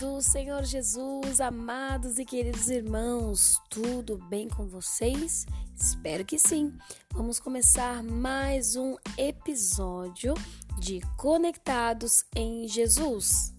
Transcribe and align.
do 0.00 0.22
Senhor 0.22 0.64
Jesus, 0.64 1.42
amados 1.42 2.18
e 2.18 2.24
queridos 2.24 2.70
irmãos, 2.70 3.60
tudo 3.68 4.16
bem 4.16 4.48
com 4.48 4.66
vocês? 4.66 5.44
Espero 5.76 6.24
que 6.24 6.38
sim. 6.38 6.72
Vamos 7.12 7.38
começar 7.38 8.02
mais 8.02 8.76
um 8.76 8.96
episódio 9.18 10.32
de 10.78 11.02
Conectados 11.18 12.24
em 12.34 12.66
Jesus. 12.66 13.54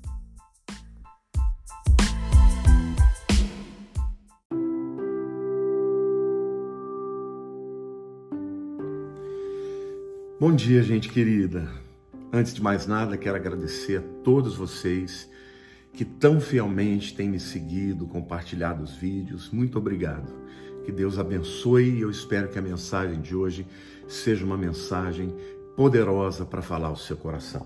Bom 10.40 10.56
dia, 10.56 10.82
gente 10.82 11.08
querida. 11.08 11.72
Antes 12.34 12.52
de 12.52 12.64
mais 12.64 12.88
nada, 12.88 13.16
quero 13.16 13.36
agradecer 13.36 14.00
a 14.00 14.24
todos 14.24 14.56
vocês 14.56 15.30
que 15.94 16.06
tão 16.06 16.40
fielmente 16.40 17.14
têm 17.16 17.30
me 17.30 17.40
seguido, 17.40 18.08
compartilhado 18.08 18.84
os 18.84 18.96
vídeos. 18.96 19.50
Muito 19.50 19.78
obrigado. 19.78 20.32
Que 20.84 20.92
Deus 20.92 21.20
abençoe 21.20 21.98
e 21.98 22.02
eu 22.02 22.10
espero 22.10 22.48
que 22.48 22.58
a 22.58 22.62
mensagem 22.62 23.22
de 23.22 23.36
hoje 23.36 23.68
seja 24.08 24.46
uma 24.46 24.58
mensagem 24.58 25.36
poderosa 25.76 26.46
para 26.46 26.62
falar 26.62 26.88
ao 26.88 26.96
seu 26.96 27.18
coração. 27.18 27.66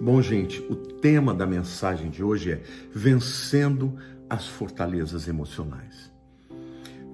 Bom, 0.00 0.20
gente, 0.22 0.60
o 0.68 0.74
tema 0.74 1.34
da 1.34 1.46
mensagem 1.46 2.10
de 2.10 2.24
hoje 2.24 2.52
é 2.52 2.62
Vencendo 2.92 3.96
as 4.28 4.48
Fortalezas 4.48 5.28
Emocionais. 5.28 6.10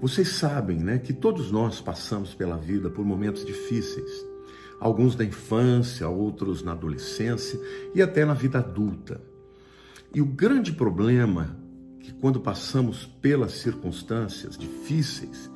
Vocês 0.01 0.29
sabem, 0.29 0.79
né, 0.79 0.99
que 0.99 1.13
todos 1.13 1.51
nós 1.51 1.81
passamos 1.81 2.33
pela 2.33 2.57
vida 2.57 2.89
por 2.89 3.05
momentos 3.05 3.45
difíceis. 3.45 4.25
Alguns 4.79 5.17
na 5.17 5.25
infância, 5.25 6.09
outros 6.09 6.63
na 6.63 6.73
adolescência 6.73 7.61
e 7.95 8.01
até 8.01 8.25
na 8.25 8.35
vida 8.35 8.61
adulta. 8.61 9.21
E 10.15 10.23
o 10.23 10.27
grande 10.27 10.73
problema 10.73 11.57
que 12.01 12.13
quando 12.15 12.41
passamos 12.41 13.05
pelas 13.21 13.53
circunstâncias 13.53 14.57
difíceis 14.57 15.51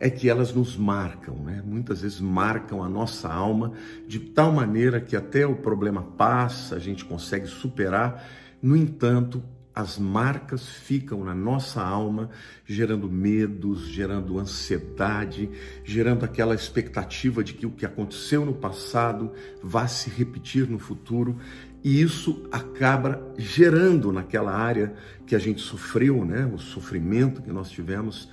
é 0.00 0.10
que 0.10 0.28
elas 0.28 0.52
nos 0.52 0.76
marcam, 0.76 1.36
né? 1.36 1.62
Muitas 1.64 2.00
vezes 2.00 2.20
marcam 2.20 2.82
a 2.82 2.88
nossa 2.88 3.32
alma 3.32 3.72
de 4.08 4.18
tal 4.18 4.50
maneira 4.50 5.00
que 5.00 5.14
até 5.14 5.46
o 5.46 5.54
problema 5.54 6.02
passa, 6.02 6.74
a 6.74 6.78
gente 6.80 7.04
consegue 7.04 7.46
superar. 7.46 8.24
No 8.60 8.76
entanto, 8.76 9.40
as 9.74 9.98
marcas 9.98 10.68
ficam 10.68 11.24
na 11.24 11.34
nossa 11.34 11.80
alma, 11.80 12.28
gerando 12.66 13.08
medos, 13.08 13.86
gerando 13.86 14.38
ansiedade, 14.38 15.48
gerando 15.84 16.24
aquela 16.24 16.54
expectativa 16.54 17.42
de 17.42 17.54
que 17.54 17.64
o 17.64 17.70
que 17.70 17.86
aconteceu 17.86 18.44
no 18.44 18.54
passado 18.54 19.32
vá 19.62 19.86
se 19.86 20.10
repetir 20.10 20.68
no 20.68 20.78
futuro 20.78 21.38
e 21.84 22.00
isso 22.00 22.46
acaba 22.52 23.20
gerando 23.36 24.12
naquela 24.12 24.52
área 24.52 24.94
que 25.26 25.34
a 25.34 25.38
gente 25.38 25.60
sofreu, 25.60 26.24
né, 26.24 26.50
o 26.52 26.58
sofrimento 26.58 27.42
que 27.42 27.50
nós 27.50 27.70
tivemos, 27.70 28.28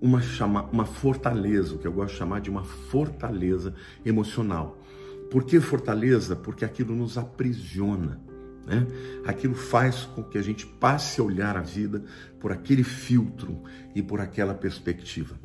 uma, 0.00 0.20
chama, 0.20 0.64
uma 0.72 0.84
fortaleza, 0.84 1.74
o 1.74 1.78
que 1.78 1.86
eu 1.86 1.92
gosto 1.92 2.12
de 2.12 2.18
chamar 2.18 2.40
de 2.40 2.50
uma 2.50 2.64
fortaleza 2.64 3.74
emocional. 4.04 4.78
Por 5.30 5.44
que 5.44 5.60
fortaleza? 5.60 6.34
Porque 6.34 6.64
aquilo 6.64 6.94
nos 6.94 7.16
aprisiona. 7.16 8.20
Né? 8.66 8.86
Aquilo 9.24 9.54
faz 9.54 10.04
com 10.04 10.22
que 10.22 10.36
a 10.36 10.42
gente 10.42 10.66
passe 10.66 11.20
a 11.20 11.24
olhar 11.24 11.56
a 11.56 11.60
vida 11.60 12.02
por 12.38 12.52
aquele 12.52 12.82
filtro 12.82 13.62
e 13.94 14.02
por 14.02 14.20
aquela 14.20 14.54
perspectiva. 14.54 15.38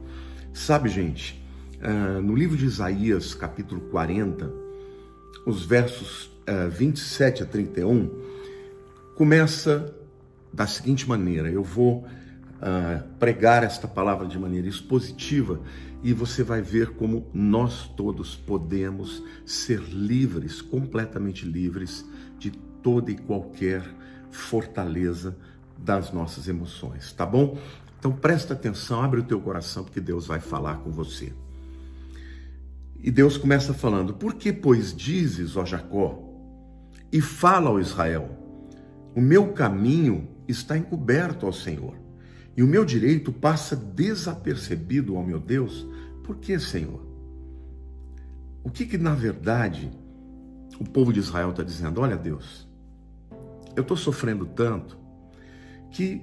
Sabe, 0.54 0.90
gente, 0.90 1.42
uh, 1.82 2.22
no 2.22 2.36
livro 2.36 2.58
de 2.58 2.66
Isaías, 2.66 3.34
capítulo 3.34 3.82
40, 3.82 4.52
os 5.46 5.66
versos 5.66 6.35
27 6.72 7.44
a 7.44 7.46
31, 7.46 8.10
começa 9.16 9.96
da 10.54 10.68
seguinte 10.68 11.08
maneira: 11.08 11.50
eu 11.50 11.64
vou 11.64 12.00
uh, 12.00 13.04
pregar 13.20 13.64
esta 13.64 13.88
palavra 13.88 14.28
de 14.28 14.38
maneira 14.38 14.68
expositiva 14.68 15.60
e 16.04 16.14
você 16.14 16.44
vai 16.44 16.62
ver 16.62 16.92
como 16.92 17.28
nós 17.34 17.88
todos 17.96 18.36
podemos 18.36 19.24
ser 19.46 19.80
livres, 19.80 20.62
completamente 20.62 21.46
livres 21.46 22.06
de 22.38 22.52
toda 22.52 23.12
e 23.12 23.18
qualquer 23.18 23.84
fortaleza 24.30 25.36
das 25.78 26.12
nossas 26.12 26.48
emoções, 26.48 27.12
tá 27.12 27.26
bom? 27.26 27.58
Então 27.98 28.12
presta 28.12 28.54
atenção, 28.54 29.02
abre 29.02 29.20
o 29.20 29.24
teu 29.24 29.42
coração 29.42 29.84
porque 29.84 30.00
Deus 30.00 30.28
vai 30.28 30.40
falar 30.40 30.78
com 30.78 30.92
você. 30.92 31.34
E 33.02 33.12
Deus 33.12 33.38
começa 33.38 33.74
falando: 33.74 34.14
Por 34.14 34.36
que, 34.36 34.54
pois, 34.54 34.96
dizes, 34.96 35.58
ó 35.58 35.66
Jacó, 35.66 36.25
e 37.16 37.22
fala 37.22 37.70
ao 37.70 37.80
Israel: 37.80 38.30
O 39.16 39.22
meu 39.22 39.54
caminho 39.54 40.28
está 40.50 40.78
encoberto 40.78 41.46
ao 41.46 41.54
Senhor, 41.54 41.94
e 42.58 42.62
o 42.62 42.68
meu 42.68 42.84
direito 42.84 43.32
passa 43.32 43.74
desapercebido 43.74 45.16
ao 45.16 45.24
meu 45.24 45.40
Deus. 45.40 45.88
Por 46.26 46.36
que, 46.36 46.60
Senhor? 46.60 47.00
O 48.62 48.70
que, 48.70 48.86
que 48.86 48.98
na 48.98 49.16
verdade 49.16 49.90
o 50.78 50.84
povo 50.84 51.14
de 51.14 51.22
Israel 51.22 51.52
está 51.52 51.64
dizendo? 51.64 52.02
Olha, 52.02 52.18
Deus, 52.18 52.68
eu 53.78 53.82
estou 53.82 53.96
sofrendo 53.96 54.46
tanto 54.46 54.98
que 55.92 56.22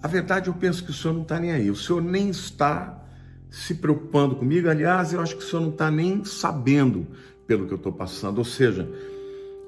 a 0.00 0.06
verdade 0.06 0.46
eu 0.46 0.54
penso 0.54 0.84
que 0.84 0.92
o 0.92 0.94
Senhor 0.94 1.14
não 1.14 1.22
está 1.22 1.40
nem 1.40 1.50
aí, 1.50 1.68
o 1.68 1.74
Senhor 1.74 2.00
nem 2.00 2.30
está 2.30 3.04
se 3.50 3.74
preocupando 3.74 4.36
comigo. 4.36 4.68
Aliás, 4.68 5.12
eu 5.12 5.20
acho 5.20 5.36
que 5.36 5.42
o 5.42 5.46
Senhor 5.48 5.62
não 5.62 5.70
está 5.70 5.90
nem 5.90 6.24
sabendo 6.24 7.08
pelo 7.44 7.66
que 7.66 7.72
eu 7.72 7.78
estou 7.78 7.92
passando. 7.92 8.38
Ou 8.38 8.44
seja, 8.44 8.88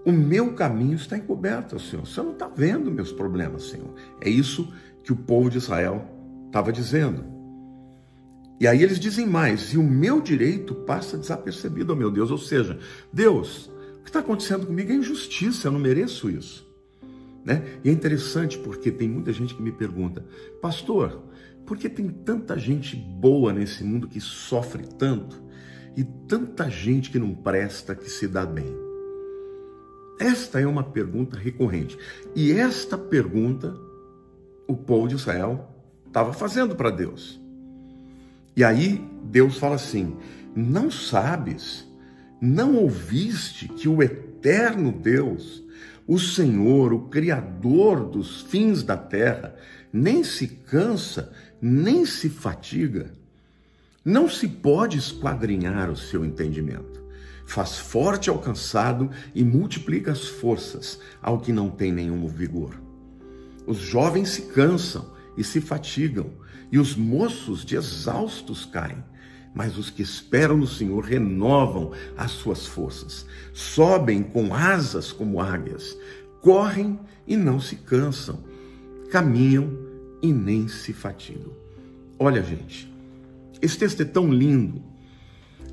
o 0.08 0.12
meu 0.12 0.54
caminho 0.54 0.94
está 0.94 1.18
encoberto, 1.18 1.78
Senhor. 1.78 2.06
Senhor 2.06 2.24
não 2.24 2.32
está 2.32 2.48
vendo 2.48 2.90
meus 2.90 3.12
problemas, 3.12 3.64
Senhor. 3.64 3.94
É 4.20 4.30
isso 4.30 4.72
que 5.04 5.12
o 5.12 5.16
povo 5.16 5.50
de 5.50 5.58
Israel 5.58 6.02
estava 6.46 6.72
dizendo. 6.72 7.24
E 8.58 8.66
aí 8.66 8.82
eles 8.82 8.98
dizem 8.98 9.26
mais: 9.26 9.74
e 9.74 9.78
o 9.78 9.82
meu 9.82 10.20
direito 10.20 10.74
passa 10.74 11.18
desapercebido, 11.18 11.94
meu 11.94 12.10
Deus. 12.10 12.30
Ou 12.30 12.38
seja, 12.38 12.78
Deus, 13.12 13.70
o 13.98 14.02
que 14.02 14.08
está 14.08 14.20
acontecendo 14.20 14.66
comigo 14.66 14.90
é 14.90 14.94
injustiça, 14.94 15.68
eu 15.68 15.72
não 15.72 15.78
mereço 15.78 16.30
isso. 16.30 16.66
Né? 17.44 17.62
E 17.84 17.90
é 17.90 17.92
interessante 17.92 18.58
porque 18.58 18.90
tem 18.90 19.08
muita 19.08 19.32
gente 19.32 19.54
que 19.54 19.62
me 19.62 19.72
pergunta, 19.72 20.24
pastor, 20.60 21.22
por 21.66 21.76
que 21.76 21.88
tem 21.88 22.08
tanta 22.08 22.58
gente 22.58 22.96
boa 22.96 23.52
nesse 23.52 23.84
mundo 23.84 24.08
que 24.08 24.20
sofre 24.20 24.84
tanto 24.98 25.42
e 25.94 26.02
tanta 26.02 26.68
gente 26.70 27.10
que 27.10 27.18
não 27.18 27.34
presta, 27.34 27.94
que 27.94 28.10
se 28.10 28.26
dá 28.26 28.44
bem? 28.46 28.87
Esta 30.18 30.60
é 30.60 30.66
uma 30.66 30.82
pergunta 30.82 31.38
recorrente. 31.38 31.96
E 32.34 32.52
esta 32.52 32.98
pergunta 32.98 33.76
o 34.66 34.76
povo 34.76 35.08
de 35.08 35.14
Israel 35.14 35.70
estava 36.06 36.32
fazendo 36.32 36.74
para 36.74 36.90
Deus. 36.90 37.40
E 38.56 38.64
aí 38.64 39.02
Deus 39.24 39.56
fala 39.56 39.76
assim: 39.76 40.16
Não 40.54 40.90
sabes, 40.90 41.86
não 42.40 42.76
ouviste 42.76 43.68
que 43.68 43.88
o 43.88 44.02
eterno 44.02 44.90
Deus, 44.90 45.62
o 46.06 46.18
Senhor, 46.18 46.92
o 46.92 47.08
Criador 47.08 48.04
dos 48.04 48.42
fins 48.42 48.82
da 48.82 48.96
terra, 48.96 49.54
nem 49.92 50.24
se 50.24 50.48
cansa, 50.48 51.32
nem 51.62 52.04
se 52.04 52.28
fatiga? 52.28 53.12
Não 54.04 54.28
se 54.28 54.48
pode 54.48 54.98
esquadrinhar 54.98 55.90
o 55.90 55.96
seu 55.96 56.24
entendimento 56.24 56.97
faz 57.48 57.78
forte 57.78 58.28
ao 58.28 58.38
cansado 58.38 59.10
e 59.34 59.42
multiplica 59.42 60.12
as 60.12 60.28
forças 60.28 61.00
ao 61.22 61.40
que 61.40 61.50
não 61.50 61.70
tem 61.70 61.90
nenhum 61.90 62.28
vigor. 62.28 62.78
Os 63.66 63.78
jovens 63.78 64.28
se 64.28 64.42
cansam 64.42 65.10
e 65.34 65.42
se 65.42 65.58
fatigam, 65.58 66.30
e 66.70 66.78
os 66.78 66.94
moços 66.94 67.64
de 67.64 67.74
exaustos 67.74 68.66
caem. 68.66 69.02
Mas 69.54 69.78
os 69.78 69.88
que 69.88 70.02
esperam 70.02 70.58
no 70.58 70.66
Senhor 70.66 71.02
renovam 71.02 71.92
as 72.18 72.32
suas 72.32 72.66
forças, 72.66 73.24
sobem 73.54 74.22
com 74.22 74.54
asas 74.54 75.10
como 75.10 75.40
águias, 75.40 75.96
correm 76.42 77.00
e 77.26 77.34
não 77.34 77.58
se 77.58 77.76
cansam, 77.76 78.44
caminham 79.10 79.72
e 80.20 80.34
nem 80.34 80.68
se 80.68 80.92
fatigam. 80.92 81.52
Olha, 82.18 82.42
gente, 82.42 82.92
esse 83.62 83.78
texto 83.78 84.02
é 84.02 84.04
tão 84.04 84.30
lindo, 84.30 84.82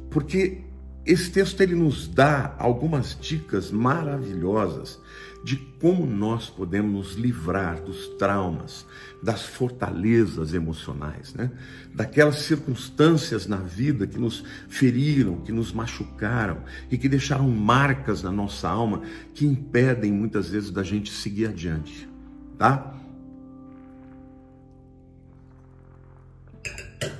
porque 0.10 0.65
esse 1.06 1.30
texto 1.30 1.62
ele 1.62 1.76
nos 1.76 2.08
dá 2.08 2.56
algumas 2.58 3.18
dicas 3.20 3.70
maravilhosas 3.70 5.00
de 5.44 5.58
como 5.80 6.08
nós 6.08 6.50
podemos 6.50 6.92
nos 6.92 7.16
livrar 7.16 7.80
dos 7.80 8.08
traumas, 8.18 8.84
das 9.22 9.44
fortalezas 9.44 10.56
emocionais, 10.56 11.36
né? 11.36 11.52
daquelas 11.94 12.38
circunstâncias 12.38 13.46
na 13.46 13.58
vida 13.58 14.08
que 14.08 14.18
nos 14.18 14.44
feriram, 14.68 15.42
que 15.42 15.52
nos 15.52 15.72
machucaram 15.72 16.64
e 16.90 16.98
que 16.98 17.08
deixaram 17.08 17.48
marcas 17.48 18.24
na 18.24 18.32
nossa 18.32 18.68
alma 18.68 19.04
que 19.36 19.46
impedem 19.46 20.12
muitas 20.12 20.50
vezes 20.50 20.72
da 20.72 20.82
gente 20.82 21.12
seguir 21.12 21.50
adiante, 21.50 22.10
tá? 22.58 22.96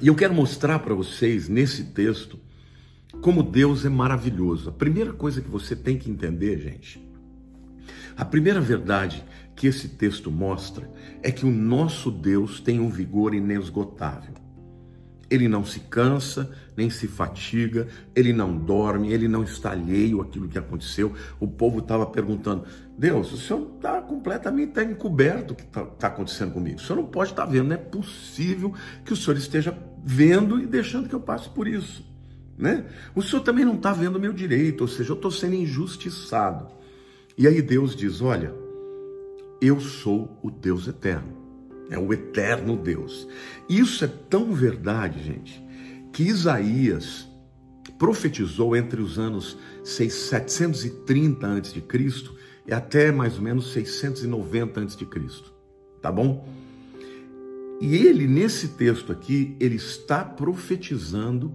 E 0.02 0.08
eu 0.08 0.16
quero 0.16 0.34
mostrar 0.34 0.80
para 0.80 0.96
vocês 0.96 1.48
nesse 1.48 1.84
texto 1.84 2.40
como 3.22 3.44
Deus 3.44 3.86
é 3.86 3.90
maravilhoso. 3.90 4.70
A 4.70 4.72
primeira 4.72 5.14
coisa 5.14 5.42
que 5.42 5.50
você 5.50 5.76
tem 5.76 5.98
que 5.98 6.10
entender, 6.10 6.60
gente, 6.60 7.04
a 8.16 8.24
primeira 8.24 8.62
verdade 8.62 9.24
que 9.56 9.68
esse 9.68 9.90
texto 9.90 10.32
mostra 10.32 10.90
é 11.22 11.32
que 11.32 11.46
o 11.46 11.52
nosso 11.52 12.12
Deus 12.12 12.60
tem 12.60 12.80
um 12.80 12.90
vigor 12.90 13.34
inesgotável. 13.34 14.34
Ele 15.30 15.48
não 15.48 15.66
se 15.66 15.80
cansa, 15.80 16.52
nem 16.78 16.90
se 16.90 17.08
fatiga, 17.08 17.88
ele 18.16 18.32
não 18.32 18.56
dorme, 18.56 19.12
ele 19.12 19.28
não 19.28 19.44
está 19.44 19.72
alheio 19.72 20.22
àquilo 20.22 20.48
que 20.48 20.58
aconteceu. 20.58 21.14
O 21.40 21.48
povo 21.48 21.80
estava 21.80 22.06
perguntando: 22.06 22.66
Deus, 22.98 23.34
o 23.34 23.38
senhor 23.38 23.72
está 23.76 24.02
completamente 24.02 24.74
tá 24.74 24.84
encoberto 24.84 25.52
o 25.52 25.56
que 25.56 25.64
está 25.64 25.84
tá 25.84 26.08
acontecendo 26.08 26.54
comigo. 26.54 26.78
O 26.78 26.82
senhor 26.82 27.02
não 27.02 27.08
pode 27.08 27.32
estar 27.32 27.46
tá 27.46 27.52
vendo, 27.52 27.70
não 27.70 27.76
é 27.76 27.80
possível 27.80 28.74
que 29.04 29.14
o 29.14 29.16
senhor 29.16 29.36
esteja 29.36 29.76
vendo 30.04 30.60
e 30.60 30.68
deixando 30.68 31.10
que 31.10 31.16
eu 31.16 31.20
passe 31.20 31.50
por 31.50 31.68
isso. 31.68 32.15
Né? 32.58 32.86
O 33.14 33.22
senhor 33.22 33.42
também 33.42 33.66
não 33.66 33.76
está 33.76 33.92
vendo 33.92 34.16
o 34.16 34.20
meu 34.20 34.32
direito, 34.32 34.82
ou 34.82 34.88
seja, 34.88 35.12
eu 35.12 35.16
estou 35.16 35.32
sendo 35.32 35.56
injustiçado. 35.56 36.68
E 37.38 37.48
aí 37.48 37.62
Deus 37.62 37.96
diz: 37.96 38.22
Olha, 38.22 38.54
eu 39.62 39.80
sou 39.80 40.40
o 40.42 40.50
Deus 40.50 40.88
eterno. 40.88 41.36
É 41.90 42.00
o 42.00 42.12
eterno 42.14 42.76
Deus. 42.76 43.28
Isso 43.70 44.06
é 44.06 44.08
tão 44.08 44.54
verdade, 44.54 45.22
gente, 45.22 45.64
que 46.12 46.24
Isaías 46.24 47.28
profetizou 48.00 48.76
entre 48.76 49.02
os 49.02 49.20
anos 49.20 49.58
730 49.84 51.48
a.C. 51.48 51.84
e 52.68 52.74
até 52.74 53.12
mais 53.12 53.36
ou 53.36 53.44
menos 53.44 53.72
690 53.72 54.82
a.C. 54.82 55.08
Tá 56.02 56.12
bom? 56.12 56.48
E 57.82 57.96
ele, 57.96 58.28
nesse 58.28 58.70
texto 58.70 59.12
aqui, 59.12 59.56
ele 59.60 59.76
está 59.76 60.24
profetizando 60.24 61.54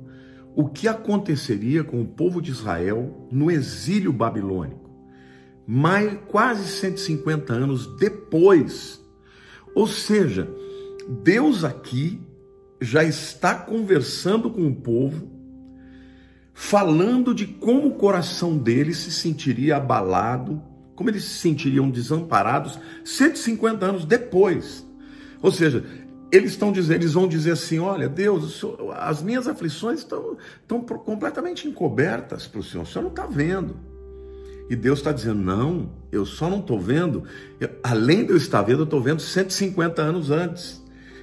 o 0.55 0.69
que 0.69 0.89
aconteceria 0.89 1.85
com 1.85 2.01
o 2.01 2.07
povo 2.07 2.41
de 2.41 2.51
Israel 2.51 3.29
no 3.31 3.51
exílio 3.51 4.13
babilônico, 4.13 4.91
mais 5.67 6.19
quase 6.27 6.67
150 6.69 7.53
anos 7.53 7.87
depois. 7.99 9.01
Ou 9.75 9.87
seja, 9.87 10.49
Deus 11.23 11.65
aqui 11.65 12.21
já 12.81 13.05
está 13.05 13.55
conversando 13.55 14.51
com 14.51 14.67
o 14.67 14.75
povo, 14.75 15.31
falando 16.55 17.35
de 17.35 17.47
como 17.47 17.89
o 17.89 17.95
coração 17.95 18.57
deles 18.57 18.99
se 18.99 19.13
sentiria 19.13 19.77
abalado, 19.77 20.63
como 20.95 21.09
eles 21.09 21.25
se 21.25 21.39
sentiriam 21.39 21.89
desamparados 21.91 22.79
150 23.05 23.87
anos 23.87 24.05
depois. 24.05 24.87
Ou 25.43 25.51
seja, 25.51 25.85
eles 26.33 26.53
estão 26.53 26.71
dizendo, 26.71 26.97
eles 26.97 27.13
vão 27.13 27.27
dizer 27.27 27.53
assim: 27.53 27.79
olha, 27.79 28.09
Deus, 28.09 28.61
senhor, 28.61 28.95
as 28.97 29.23
minhas 29.23 29.49
aflições 29.49 30.01
estão, 30.01 30.37
estão 30.61 30.81
completamente 30.81 31.67
encobertas 31.67 32.47
para 32.47 32.61
o 32.61 32.63
Senhor, 32.63 32.85
o 32.85 32.87
Senhor 32.87 33.03
não 33.03 33.11
está 33.11 33.27
vendo. 33.27 33.77
E 34.69 34.77
Deus 34.77 35.01
está 35.01 35.13
dizendo: 35.13 35.41
não, 35.41 35.91
eu 36.13 36.25
só 36.25 36.49
não 36.49 36.61
estou 36.61 36.79
vendo, 36.79 37.25
eu, 37.59 37.69
além 37.83 38.25
de 38.25 38.31
eu 38.31 38.37
estar 38.37 38.63
vendo, 38.63 38.81
eu 38.81 38.85
estou 38.85 39.01
vendo 39.01 39.21
150 39.21 40.01
anos 40.01 40.31
antes. 40.31 40.81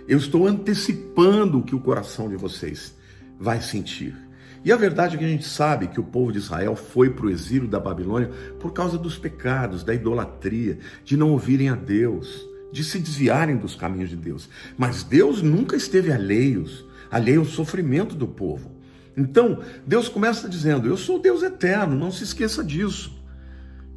Eu 0.07 0.17
estou 0.17 0.47
antecipando 0.47 1.59
o 1.59 1.63
que 1.63 1.75
o 1.75 1.81
coração 1.81 2.29
de 2.29 2.37
vocês 2.37 2.95
vai 3.37 3.61
sentir. 3.61 4.15
E 4.63 4.71
a 4.71 4.77
verdade 4.77 5.15
é 5.15 5.19
que 5.19 5.25
a 5.25 5.29
gente 5.29 5.45
sabe 5.45 5.87
que 5.87 5.99
o 5.99 6.03
povo 6.03 6.31
de 6.31 6.37
Israel 6.37 6.75
foi 6.75 7.09
para 7.09 7.25
o 7.25 7.29
exílio 7.29 7.67
da 7.67 7.79
Babilônia 7.79 8.31
por 8.59 8.71
causa 8.71 8.97
dos 8.97 9.17
pecados, 9.17 9.83
da 9.83 9.93
idolatria, 9.93 10.79
de 11.03 11.17
não 11.17 11.31
ouvirem 11.31 11.69
a 11.69 11.75
Deus 11.75 12.46
de 12.71 12.83
se 12.83 12.99
desviarem 12.99 13.57
dos 13.57 13.75
caminhos 13.75 14.09
de 14.09 14.15
Deus. 14.15 14.49
Mas 14.77 15.03
Deus 15.03 15.41
nunca 15.41 15.75
esteve 15.75 16.11
alheios, 16.11 16.85
alheio 17.09 17.41
ao 17.41 17.45
sofrimento 17.45 18.15
do 18.15 18.27
povo. 18.27 18.71
Então, 19.15 19.59
Deus 19.85 20.07
começa 20.07 20.47
dizendo: 20.47 20.87
Eu 20.87 20.95
sou 20.95 21.19
Deus 21.19 21.41
eterno, 21.41 21.95
não 21.95 22.11
se 22.11 22.23
esqueça 22.23 22.63
disso. 22.63 23.17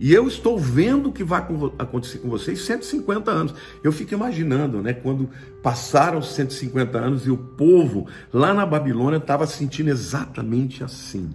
E 0.00 0.14
eu 0.14 0.26
estou 0.26 0.58
vendo 0.58 1.10
o 1.10 1.12
que 1.12 1.22
vai 1.22 1.44
acontecer 1.78 2.20
com 2.20 2.30
vocês 2.30 2.62
150 2.62 3.30
anos. 3.30 3.54
Eu 3.84 3.92
fico 3.92 4.14
imaginando, 4.14 4.80
né, 4.80 4.94
quando 4.94 5.28
passaram 5.62 6.20
os 6.20 6.34
150 6.34 6.98
anos 6.98 7.26
e 7.26 7.30
o 7.30 7.36
povo 7.36 8.06
lá 8.32 8.54
na 8.54 8.64
Babilônia 8.64 9.18
estava 9.18 9.46
sentindo 9.46 9.90
exatamente 9.90 10.82
assim. 10.82 11.28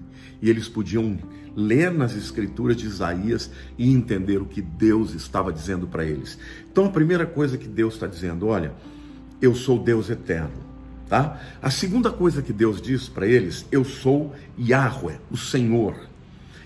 E 0.46 0.50
eles 0.50 0.70
podiam 0.70 1.18
ler 1.56 1.92
nas 1.92 2.16
escrituras 2.16 2.78
de 2.78 2.86
Isaías 2.86 3.50
e 3.80 3.92
entender 3.92 4.40
o 4.40 4.46
que 4.46 4.62
Deus 4.62 5.16
estava 5.16 5.52
dizendo 5.52 5.88
para 5.88 6.06
eles. 6.06 6.38
Então 6.72 6.86
a 6.86 6.92
primeira 6.92 7.26
coisa 7.26 7.58
que 7.58 7.68
Deus 7.68 7.96
está 7.96 8.06
dizendo, 8.06 8.46
olha, 8.46 8.72
eu 9.42 9.56
sou 9.56 9.80
Deus 9.80 10.08
eterno. 10.08 10.64
Tá? 11.10 11.42
A 11.60 11.72
segunda 11.72 12.12
coisa 12.12 12.44
que 12.44 12.54
Deus 12.54 12.80
diz 12.80 13.10
para 13.10 13.26
eles, 13.26 13.66
eu 13.72 13.84
sou 13.84 14.36
Yahweh, 14.60 15.20
o 15.32 15.38
Senhor, 15.38 15.96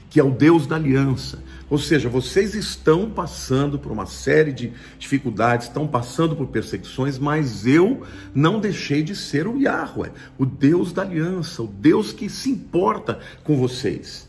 que 0.09 0.19
é 0.19 0.23
o 0.23 0.31
Deus 0.31 0.65
da 0.65 0.75
aliança. 0.75 1.39
Ou 1.69 1.77
seja, 1.77 2.09
vocês 2.09 2.55
estão 2.55 3.09
passando 3.11 3.77
por 3.77 3.91
uma 3.91 4.07
série 4.07 4.51
de 4.51 4.73
dificuldades, 4.97 5.67
estão 5.67 5.87
passando 5.87 6.35
por 6.35 6.47
perseguições, 6.47 7.19
mas 7.19 7.67
eu 7.67 8.01
não 8.33 8.59
deixei 8.59 9.03
de 9.03 9.15
ser 9.15 9.47
o 9.47 9.59
Yahweh, 9.59 10.11
o 10.37 10.45
Deus 10.45 10.91
da 10.91 11.03
aliança, 11.03 11.61
o 11.61 11.67
Deus 11.67 12.11
que 12.11 12.27
se 12.27 12.49
importa 12.49 13.19
com 13.43 13.55
vocês. 13.55 14.27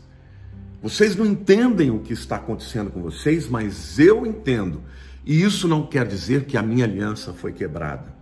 Vocês 0.83 1.15
não 1.15 1.25
entendem 1.25 1.89
o 1.89 1.99
que 1.99 2.13
está 2.13 2.35
acontecendo 2.35 2.91
com 2.91 3.01
vocês, 3.01 3.49
mas 3.49 3.97
eu 3.97 4.25
entendo. 4.25 4.81
E 5.25 5.41
isso 5.41 5.67
não 5.67 5.85
quer 5.85 6.07
dizer 6.07 6.45
que 6.45 6.57
a 6.57 6.63
minha 6.63 6.85
aliança 6.85 7.33
foi 7.33 7.51
quebrada. 7.51 8.15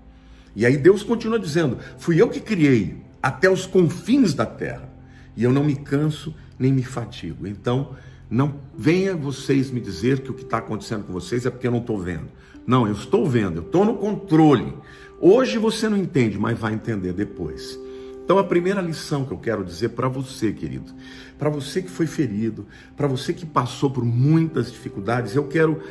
E 0.55 0.65
aí 0.65 0.77
Deus 0.77 1.03
continua 1.03 1.39
dizendo: 1.39 1.77
fui 1.97 2.21
eu 2.21 2.29
que 2.29 2.39
criei 2.39 2.97
até 3.21 3.49
os 3.49 3.65
confins 3.65 4.33
da 4.33 4.45
terra, 4.45 4.89
e 5.35 5.43
eu 5.43 5.51
não 5.53 5.63
me 5.63 5.75
canso 5.75 6.33
nem 6.59 6.73
me 6.73 6.83
fatigo. 6.83 7.47
Então, 7.47 7.95
não 8.29 8.55
venha 8.77 9.15
vocês 9.15 9.71
me 9.71 9.79
dizer 9.79 10.19
que 10.19 10.29
o 10.29 10.33
que 10.33 10.43
está 10.43 10.57
acontecendo 10.57 11.05
com 11.05 11.13
vocês 11.13 11.45
é 11.45 11.49
porque 11.49 11.65
eu 11.65 11.71
não 11.71 11.79
estou 11.79 11.97
vendo. 11.97 12.27
Não, 12.67 12.85
eu 12.85 12.93
estou 12.93 13.27
vendo, 13.27 13.57
eu 13.57 13.63
estou 13.63 13.85
no 13.85 13.95
controle. 13.95 14.73
Hoje 15.19 15.57
você 15.57 15.89
não 15.89 15.97
entende, 15.97 16.37
mas 16.37 16.59
vai 16.59 16.73
entender 16.73 17.13
depois. 17.13 17.79
Então, 18.23 18.37
a 18.37 18.43
primeira 18.43 18.79
lição 18.79 19.25
que 19.25 19.31
eu 19.31 19.39
quero 19.39 19.65
dizer 19.65 19.89
para 19.89 20.07
você, 20.07 20.53
querido, 20.53 20.93
para 21.39 21.49
você 21.49 21.81
que 21.81 21.89
foi 21.89 22.05
ferido, 22.05 22.67
para 22.95 23.07
você 23.07 23.33
que 23.33 23.43
passou 23.43 23.89
por 23.89 24.05
muitas 24.05 24.71
dificuldades, 24.71 25.35
eu 25.35 25.47
quero 25.47 25.81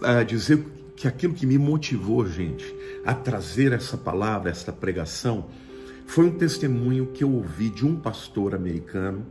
uh, 0.00 0.24
dizer 0.24 0.64
que 0.96 1.06
aquilo 1.06 1.34
que 1.34 1.44
me 1.44 1.58
motivou, 1.58 2.26
gente, 2.26 2.64
a 3.04 3.12
trazer 3.12 3.72
essa 3.72 3.98
palavra, 3.98 4.50
essa 4.50 4.72
pregação, 4.72 5.46
foi 6.06 6.26
um 6.26 6.30
testemunho 6.30 7.08
que 7.08 7.24
eu 7.24 7.30
ouvi 7.30 7.68
de 7.68 7.84
um 7.84 7.94
pastor 7.96 8.54
americano, 8.54 9.26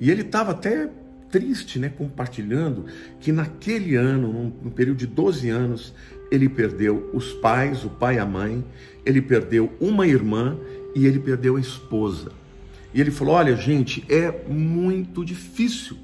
e 0.00 0.10
ele 0.10 0.22
estava 0.22 0.52
até 0.52 0.90
triste, 1.30 1.78
né, 1.78 1.88
compartilhando 1.88 2.86
que 3.20 3.32
naquele 3.32 3.96
ano, 3.96 4.52
num, 4.62 4.70
período 4.70 4.98
de 4.98 5.06
12 5.06 5.48
anos, 5.48 5.94
ele 6.30 6.48
perdeu 6.48 7.10
os 7.12 7.32
pais, 7.34 7.84
o 7.84 7.90
pai 7.90 8.16
e 8.16 8.18
a 8.18 8.26
mãe, 8.26 8.64
ele 9.04 9.20
perdeu 9.20 9.72
uma 9.80 10.06
irmã 10.06 10.56
e 10.94 11.06
ele 11.06 11.18
perdeu 11.18 11.56
a 11.56 11.60
esposa. 11.60 12.32
E 12.92 13.00
ele 13.00 13.10
falou: 13.10 13.34
Olha, 13.34 13.54
gente, 13.54 14.04
é 14.08 14.44
muito 14.48 15.24
difícil. 15.24 15.98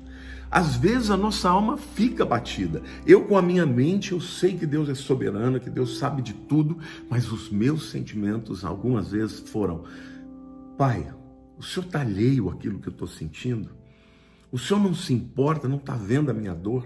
Às 0.50 0.76
vezes 0.76 1.10
a 1.10 1.16
nossa 1.16 1.48
alma 1.48 1.78
fica 1.78 2.26
batida. 2.26 2.82
Eu, 3.06 3.24
com 3.24 3.38
a 3.38 3.42
minha 3.42 3.64
mente, 3.64 4.12
eu 4.12 4.20
sei 4.20 4.54
que 4.54 4.66
Deus 4.66 4.90
é 4.90 4.94
soberano, 4.94 5.58
que 5.58 5.70
Deus 5.70 5.96
sabe 5.96 6.20
de 6.20 6.34
tudo, 6.34 6.76
mas 7.08 7.32
os 7.32 7.48
meus 7.48 7.90
sentimentos, 7.90 8.62
algumas 8.62 9.12
vezes, 9.12 9.40
foram: 9.40 9.84
Pai, 10.76 11.10
o 11.56 11.62
Senhor 11.62 11.86
está 11.86 12.00
alheio 12.02 12.50
àquilo 12.50 12.78
que 12.78 12.88
eu 12.88 12.92
estou 12.92 13.08
sentindo? 13.08 13.81
O 14.52 14.58
Senhor 14.58 14.80
não 14.80 14.94
se 14.94 15.14
importa, 15.14 15.66
não 15.66 15.78
está 15.78 15.96
vendo 15.96 16.30
a 16.30 16.34
minha 16.34 16.54
dor? 16.54 16.84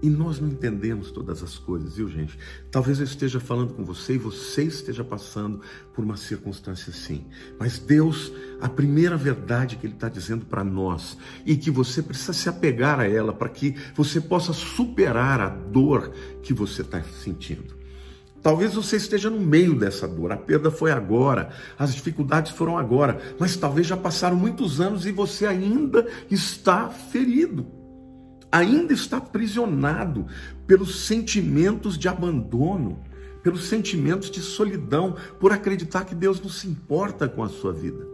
E 0.00 0.08
nós 0.08 0.40
não 0.40 0.48
entendemos 0.48 1.10
todas 1.10 1.42
as 1.42 1.58
coisas, 1.58 1.96
viu, 1.96 2.08
gente? 2.08 2.38
Talvez 2.70 2.98
eu 2.98 3.04
esteja 3.04 3.38
falando 3.38 3.74
com 3.74 3.84
você 3.84 4.14
e 4.14 4.18
você 4.18 4.64
esteja 4.64 5.02
passando 5.02 5.60
por 5.92 6.04
uma 6.04 6.16
circunstância 6.16 6.90
assim. 6.90 7.24
Mas 7.58 7.78
Deus, 7.78 8.32
a 8.60 8.68
primeira 8.68 9.16
verdade 9.16 9.76
que 9.76 9.86
Ele 9.86 9.94
está 9.94 10.08
dizendo 10.08 10.44
para 10.44 10.64
nós, 10.64 11.16
e 11.46 11.56
que 11.56 11.70
você 11.70 12.02
precisa 12.02 12.32
se 12.32 12.48
apegar 12.48 12.98
a 12.98 13.08
ela 13.08 13.32
para 13.32 13.48
que 13.48 13.76
você 13.94 14.20
possa 14.20 14.52
superar 14.52 15.40
a 15.40 15.48
dor 15.48 16.12
que 16.42 16.52
você 16.52 16.82
está 16.82 17.00
sentindo. 17.02 17.81
Talvez 18.42 18.74
você 18.74 18.96
esteja 18.96 19.30
no 19.30 19.38
meio 19.38 19.74
dessa 19.74 20.08
dor, 20.08 20.32
a 20.32 20.36
perda 20.36 20.68
foi 20.68 20.90
agora, 20.90 21.50
as 21.78 21.94
dificuldades 21.94 22.50
foram 22.50 22.76
agora, 22.76 23.20
mas 23.38 23.56
talvez 23.56 23.86
já 23.86 23.96
passaram 23.96 24.34
muitos 24.34 24.80
anos 24.80 25.06
e 25.06 25.12
você 25.12 25.46
ainda 25.46 26.08
está 26.28 26.88
ferido. 26.90 27.64
Ainda 28.50 28.92
está 28.92 29.18
aprisionado 29.18 30.26
pelos 30.66 31.06
sentimentos 31.06 31.96
de 31.96 32.08
abandono, 32.08 32.98
pelos 33.44 33.66
sentimentos 33.66 34.30
de 34.30 34.40
solidão, 34.40 35.16
por 35.38 35.52
acreditar 35.52 36.04
que 36.04 36.14
Deus 36.14 36.40
não 36.40 36.50
se 36.50 36.66
importa 36.66 37.28
com 37.28 37.44
a 37.44 37.48
sua 37.48 37.72
vida. 37.72 38.04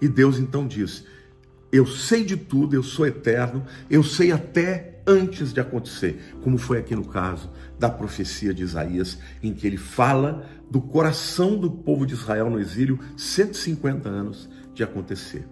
E 0.00 0.06
Deus 0.06 0.38
então 0.38 0.68
diz: 0.68 1.04
Eu 1.72 1.86
sei 1.86 2.24
de 2.24 2.36
tudo, 2.36 2.76
eu 2.76 2.82
sou 2.82 3.06
eterno, 3.06 3.64
eu 3.90 4.04
sei 4.04 4.30
até 4.30 5.00
antes 5.06 5.52
de 5.52 5.60
acontecer, 5.60 6.36
como 6.42 6.58
foi 6.58 6.78
aqui 6.78 6.94
no 6.94 7.04
caso 7.04 7.50
da 7.82 7.90
profecia 7.90 8.54
de 8.54 8.62
Isaías, 8.62 9.18
em 9.42 9.52
que 9.52 9.66
ele 9.66 9.76
fala 9.76 10.46
do 10.70 10.80
coração 10.80 11.58
do 11.58 11.68
povo 11.68 12.06
de 12.06 12.14
Israel 12.14 12.48
no 12.48 12.60
exílio, 12.60 12.96
150 13.16 14.08
anos 14.08 14.48
de 14.72 14.84
acontecer. 14.84 15.44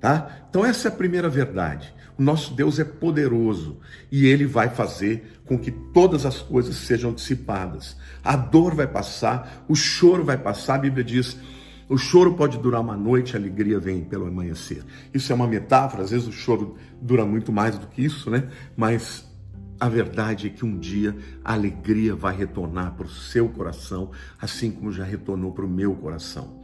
Tá? 0.00 0.46
Então, 0.48 0.64
essa 0.64 0.86
é 0.86 0.92
a 0.92 0.94
primeira 0.94 1.28
verdade. 1.28 1.92
O 2.16 2.22
nosso 2.22 2.54
Deus 2.54 2.78
é 2.78 2.84
poderoso 2.84 3.78
e 4.08 4.24
ele 4.24 4.46
vai 4.46 4.68
fazer 4.68 5.40
com 5.44 5.58
que 5.58 5.72
todas 5.72 6.24
as 6.24 6.40
coisas 6.40 6.76
sejam 6.76 7.12
dissipadas. 7.12 7.96
A 8.22 8.36
dor 8.36 8.72
vai 8.76 8.86
passar, 8.86 9.64
o 9.66 9.74
choro 9.74 10.22
vai 10.22 10.38
passar. 10.38 10.76
A 10.76 10.78
Bíblia 10.78 11.02
diz: 11.02 11.36
o 11.88 11.98
choro 11.98 12.34
pode 12.34 12.56
durar 12.58 12.82
uma 12.82 12.96
noite, 12.96 13.34
a 13.34 13.40
alegria 13.40 13.80
vem 13.80 14.04
pelo 14.04 14.28
amanhecer. 14.28 14.84
Isso 15.12 15.32
é 15.32 15.34
uma 15.34 15.48
metáfora, 15.48 16.04
às 16.04 16.12
vezes 16.12 16.28
o 16.28 16.32
choro 16.32 16.76
dura 17.02 17.26
muito 17.26 17.50
mais 17.50 17.76
do 17.76 17.88
que 17.88 18.04
isso, 18.04 18.30
né? 18.30 18.48
Mas 18.76 19.23
a 19.78 19.88
verdade 19.88 20.46
é 20.46 20.50
que 20.50 20.64
um 20.64 20.78
dia 20.78 21.16
a 21.44 21.52
alegria 21.52 22.14
vai 22.14 22.36
retornar 22.36 22.94
para 22.94 23.06
o 23.06 23.10
seu 23.10 23.48
coração, 23.48 24.10
assim 24.40 24.70
como 24.70 24.92
já 24.92 25.04
retornou 25.04 25.52
para 25.52 25.64
o 25.64 25.68
meu 25.68 25.94
coração. 25.94 26.62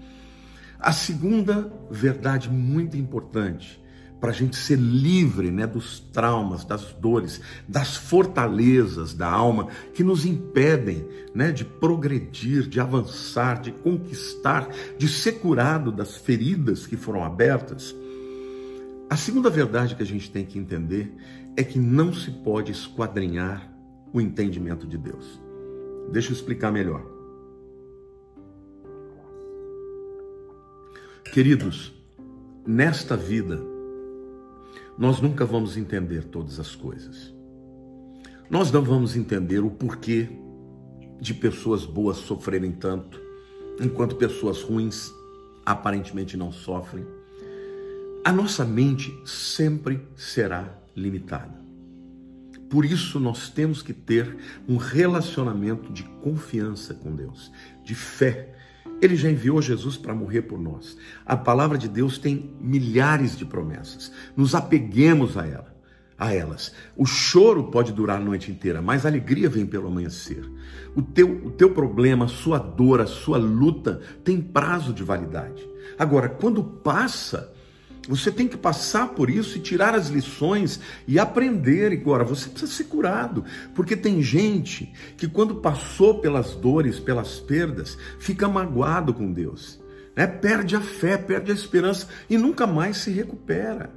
A 0.79 0.93
segunda 0.93 1.71
verdade 1.91 2.49
muito 2.49 2.97
importante 2.97 3.81
para 4.21 4.31
a 4.31 4.35
gente 4.35 4.57
ser 4.57 4.79
livre 4.79 5.51
né, 5.51 5.67
dos 5.67 5.99
traumas, 5.99 6.65
das 6.65 6.93
dores, 6.93 7.41
das 7.67 7.97
fortalezas 7.97 9.15
da 9.15 9.29
alma 9.29 9.69
que 9.95 10.05
nos 10.05 10.27
impedem 10.27 11.07
né, 11.35 11.51
de 11.51 11.65
progredir, 11.65 12.69
de 12.69 12.79
avançar, 12.79 13.61
de 13.61 13.73
conquistar, 13.73 14.69
de 14.99 15.09
ser 15.09 15.33
curado 15.33 15.91
das 15.91 16.17
feridas 16.17 16.87
que 16.87 16.97
foram 16.97 17.25
abertas. 17.25 17.95
A 19.09 19.17
segunda 19.17 19.49
verdade 19.49 19.97
que 19.97 20.03
a 20.03 20.07
gente 20.07 20.31
tem 20.31 20.45
que 20.45 20.59
entender 20.59 21.13
é 21.61 21.63
que 21.63 21.79
não 21.79 22.11
se 22.11 22.31
pode 22.31 22.73
esquadrinhar 22.73 23.71
o 24.15 24.19
entendimento 24.19 24.87
de 24.87 24.97
Deus. 24.97 25.39
Deixa 26.11 26.31
eu 26.31 26.33
explicar 26.35 26.73
melhor. 26.73 27.05
Queridos, 31.35 31.93
nesta 32.67 33.15
vida, 33.15 33.61
nós 34.97 35.21
nunca 35.21 35.45
vamos 35.45 35.77
entender 35.77 36.25
todas 36.25 36.59
as 36.59 36.75
coisas. 36.75 37.35
Nós 38.49 38.73
não 38.73 38.83
vamos 38.83 39.15
entender 39.15 39.61
o 39.63 39.71
porquê 39.71 40.31
de 41.21 41.35
pessoas 41.35 41.85
boas 41.85 42.17
sofrerem 42.17 42.73
tanto, 42.73 43.21
enquanto 43.79 44.17
pessoas 44.17 44.63
ruins 44.63 45.13
aparentemente 45.67 46.39
não 46.39 46.51
sofrem. 46.51 47.07
A 48.25 48.33
nossa 48.33 48.65
mente 48.65 49.15
sempre 49.27 50.01
será 50.17 50.80
limitada. 51.01 51.61
Por 52.69 52.85
isso, 52.85 53.19
nós 53.19 53.49
temos 53.49 53.83
que 53.83 53.93
ter 53.93 54.37
um 54.69 54.77
relacionamento 54.77 55.93
de 55.93 56.05
confiança 56.23 56.95
com 56.95 57.15
Deus, 57.15 57.51
de 57.83 57.95
fé 57.95 58.55
ele 59.01 59.17
já 59.17 59.31
enviou 59.31 59.63
Jesus 59.63 59.97
para 59.97 60.15
morrer 60.15 60.43
por 60.43 60.59
nós. 60.59 60.97
A 61.25 61.37
palavra 61.37 61.79
de 61.79 61.89
Deus 61.89 62.19
tem 62.19 62.55
milhares 62.61 63.37
de 63.37 63.45
promessas. 63.45 64.13
Nos 64.37 64.55
apeguemos 64.55 65.39
a 65.39 65.47
ela, 65.47 65.75
a 66.19 66.35
elas. 66.35 66.75
O 66.95 67.07
choro 67.07 67.71
pode 67.71 67.93
durar 67.93 68.19
a 68.19 68.25
noite 68.25 68.51
inteira, 68.51 68.83
mas 68.83 69.05
a 69.05 69.09
alegria 69.09 69.49
vem 69.49 69.65
pelo 69.65 69.87
amanhecer. 69.87 70.45
O 70.95 71.01
teu, 71.01 71.47
o 71.47 71.51
teu 71.51 71.73
problema, 71.73 72.27
a 72.27 72.29
sua 72.29 72.59
dor, 72.59 73.01
a 73.01 73.07
sua 73.07 73.39
luta 73.39 74.01
tem 74.23 74.41
prazo 74.41 74.93
de 74.93 75.03
validade. 75.03 75.67
Agora, 75.99 76.29
quando 76.29 76.63
passa, 76.63 77.53
você 78.11 78.33
tem 78.33 78.49
que 78.49 78.57
passar 78.57 79.11
por 79.11 79.31
isso 79.31 79.57
e 79.57 79.61
tirar 79.61 79.95
as 79.95 80.09
lições 80.09 80.81
e 81.07 81.17
aprender. 81.17 81.93
Agora, 81.93 82.25
você 82.25 82.49
precisa 82.49 82.73
ser 82.73 82.85
curado, 82.85 83.45
porque 83.73 83.97
tem 83.97 84.21
gente 84.21 84.93
que, 85.17 85.29
quando 85.29 85.55
passou 85.55 86.21
pelas 86.21 86.57
dores, 86.57 86.99
pelas 86.99 87.39
perdas, 87.39 87.97
fica 88.19 88.49
magoado 88.49 89.15
com 89.15 89.33
Deus, 89.33 89.81
né? 90.17 90.27
perde 90.27 90.75
a 90.75 90.81
fé, 90.81 91.17
perde 91.17 91.53
a 91.53 91.55
esperança 91.55 92.09
e 92.29 92.37
nunca 92.37 92.67
mais 92.67 92.97
se 92.97 93.13
recupera. 93.13 93.93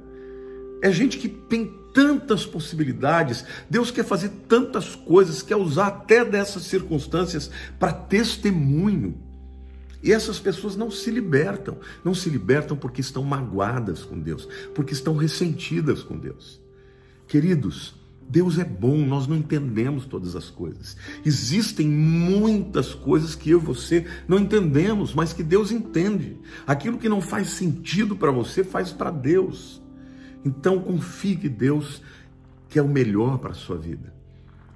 É 0.80 0.92
gente 0.92 1.18
que 1.18 1.28
tem 1.28 1.74
tantas 1.92 2.46
possibilidades, 2.46 3.44
Deus 3.68 3.90
quer 3.90 4.04
fazer 4.04 4.28
tantas 4.48 4.94
coisas, 4.94 5.42
quer 5.42 5.56
usar 5.56 5.88
até 5.88 6.24
dessas 6.24 6.62
circunstâncias 6.62 7.50
para 7.80 7.92
testemunho. 7.92 9.23
E 10.04 10.12
essas 10.12 10.38
pessoas 10.38 10.76
não 10.76 10.90
se 10.90 11.10
libertam, 11.10 11.78
não 12.04 12.14
se 12.14 12.28
libertam 12.28 12.76
porque 12.76 13.00
estão 13.00 13.24
magoadas 13.24 14.04
com 14.04 14.20
Deus, 14.20 14.46
porque 14.74 14.92
estão 14.92 15.16
ressentidas 15.16 16.02
com 16.02 16.18
Deus. 16.18 16.60
Queridos, 17.26 17.94
Deus 18.28 18.58
é 18.58 18.64
bom, 18.64 18.98
nós 18.98 19.26
não 19.26 19.34
entendemos 19.34 20.04
todas 20.04 20.36
as 20.36 20.50
coisas. 20.50 20.94
Existem 21.24 21.88
muitas 21.88 22.92
coisas 22.92 23.34
que 23.34 23.48
eu 23.48 23.58
e 23.58 23.64
você 23.64 24.06
não 24.28 24.38
entendemos, 24.38 25.14
mas 25.14 25.32
que 25.32 25.42
Deus 25.42 25.72
entende. 25.72 26.36
Aquilo 26.66 26.98
que 26.98 27.08
não 27.08 27.22
faz 27.22 27.48
sentido 27.48 28.14
para 28.14 28.30
você, 28.30 28.62
faz 28.62 28.92
para 28.92 29.10
Deus. 29.10 29.80
Então 30.44 30.80
confie 30.80 31.34
que 31.34 31.48
Deus 31.48 32.02
quer 32.68 32.82
o 32.82 32.88
melhor 32.88 33.38
para 33.38 33.52
a 33.52 33.54
sua 33.54 33.78
vida. 33.78 34.12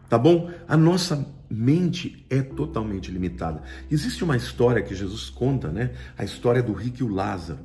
Tá 0.09 0.17
bom? 0.17 0.51
A 0.67 0.75
nossa 0.75 1.29
mente 1.51 2.27
é 2.29 2.43
totalmente 2.43 3.11
limitada. 3.11 3.63
Existe 3.91 4.23
uma 4.25 4.37
história 4.37 4.83
que 4.83 4.95
Jesus 4.95 5.31
conta, 5.31 5.69
né? 5.69 5.93
A 6.17 6.25
história 6.25 6.63
do 6.63 6.73
rico 6.73 6.99
e 7.01 7.05
o 7.05 7.09
Lázaro. 7.09 7.61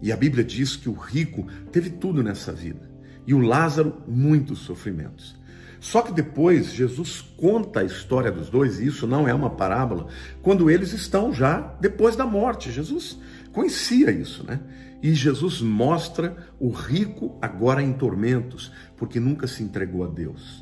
E 0.00 0.12
a 0.12 0.16
Bíblia 0.16 0.44
diz 0.44 0.76
que 0.76 0.88
o 0.88 0.94
rico 0.94 1.46
teve 1.70 1.90
tudo 1.90 2.22
nessa 2.22 2.52
vida 2.52 2.92
e 3.26 3.34
o 3.34 3.40
Lázaro 3.40 4.02
muitos 4.06 4.60
sofrimentos. 4.60 5.40
Só 5.80 6.00
que 6.00 6.12
depois 6.12 6.72
Jesus 6.72 7.20
conta 7.36 7.80
a 7.80 7.84
história 7.84 8.30
dos 8.30 8.48
dois, 8.48 8.78
e 8.78 8.86
isso 8.86 9.06
não 9.06 9.26
é 9.26 9.34
uma 9.34 9.50
parábola, 9.50 10.06
quando 10.40 10.70
eles 10.70 10.92
estão 10.92 11.32
já 11.32 11.74
depois 11.80 12.14
da 12.14 12.24
morte. 12.24 12.70
Jesus 12.70 13.18
conhecia 13.52 14.10
isso, 14.12 14.44
né? 14.44 14.60
E 15.02 15.12
Jesus 15.12 15.60
mostra 15.60 16.36
o 16.60 16.70
rico 16.70 17.36
agora 17.42 17.82
em 17.82 17.92
tormentos, 17.92 18.70
porque 18.96 19.18
nunca 19.18 19.48
se 19.48 19.64
entregou 19.64 20.04
a 20.04 20.08
Deus. 20.08 20.61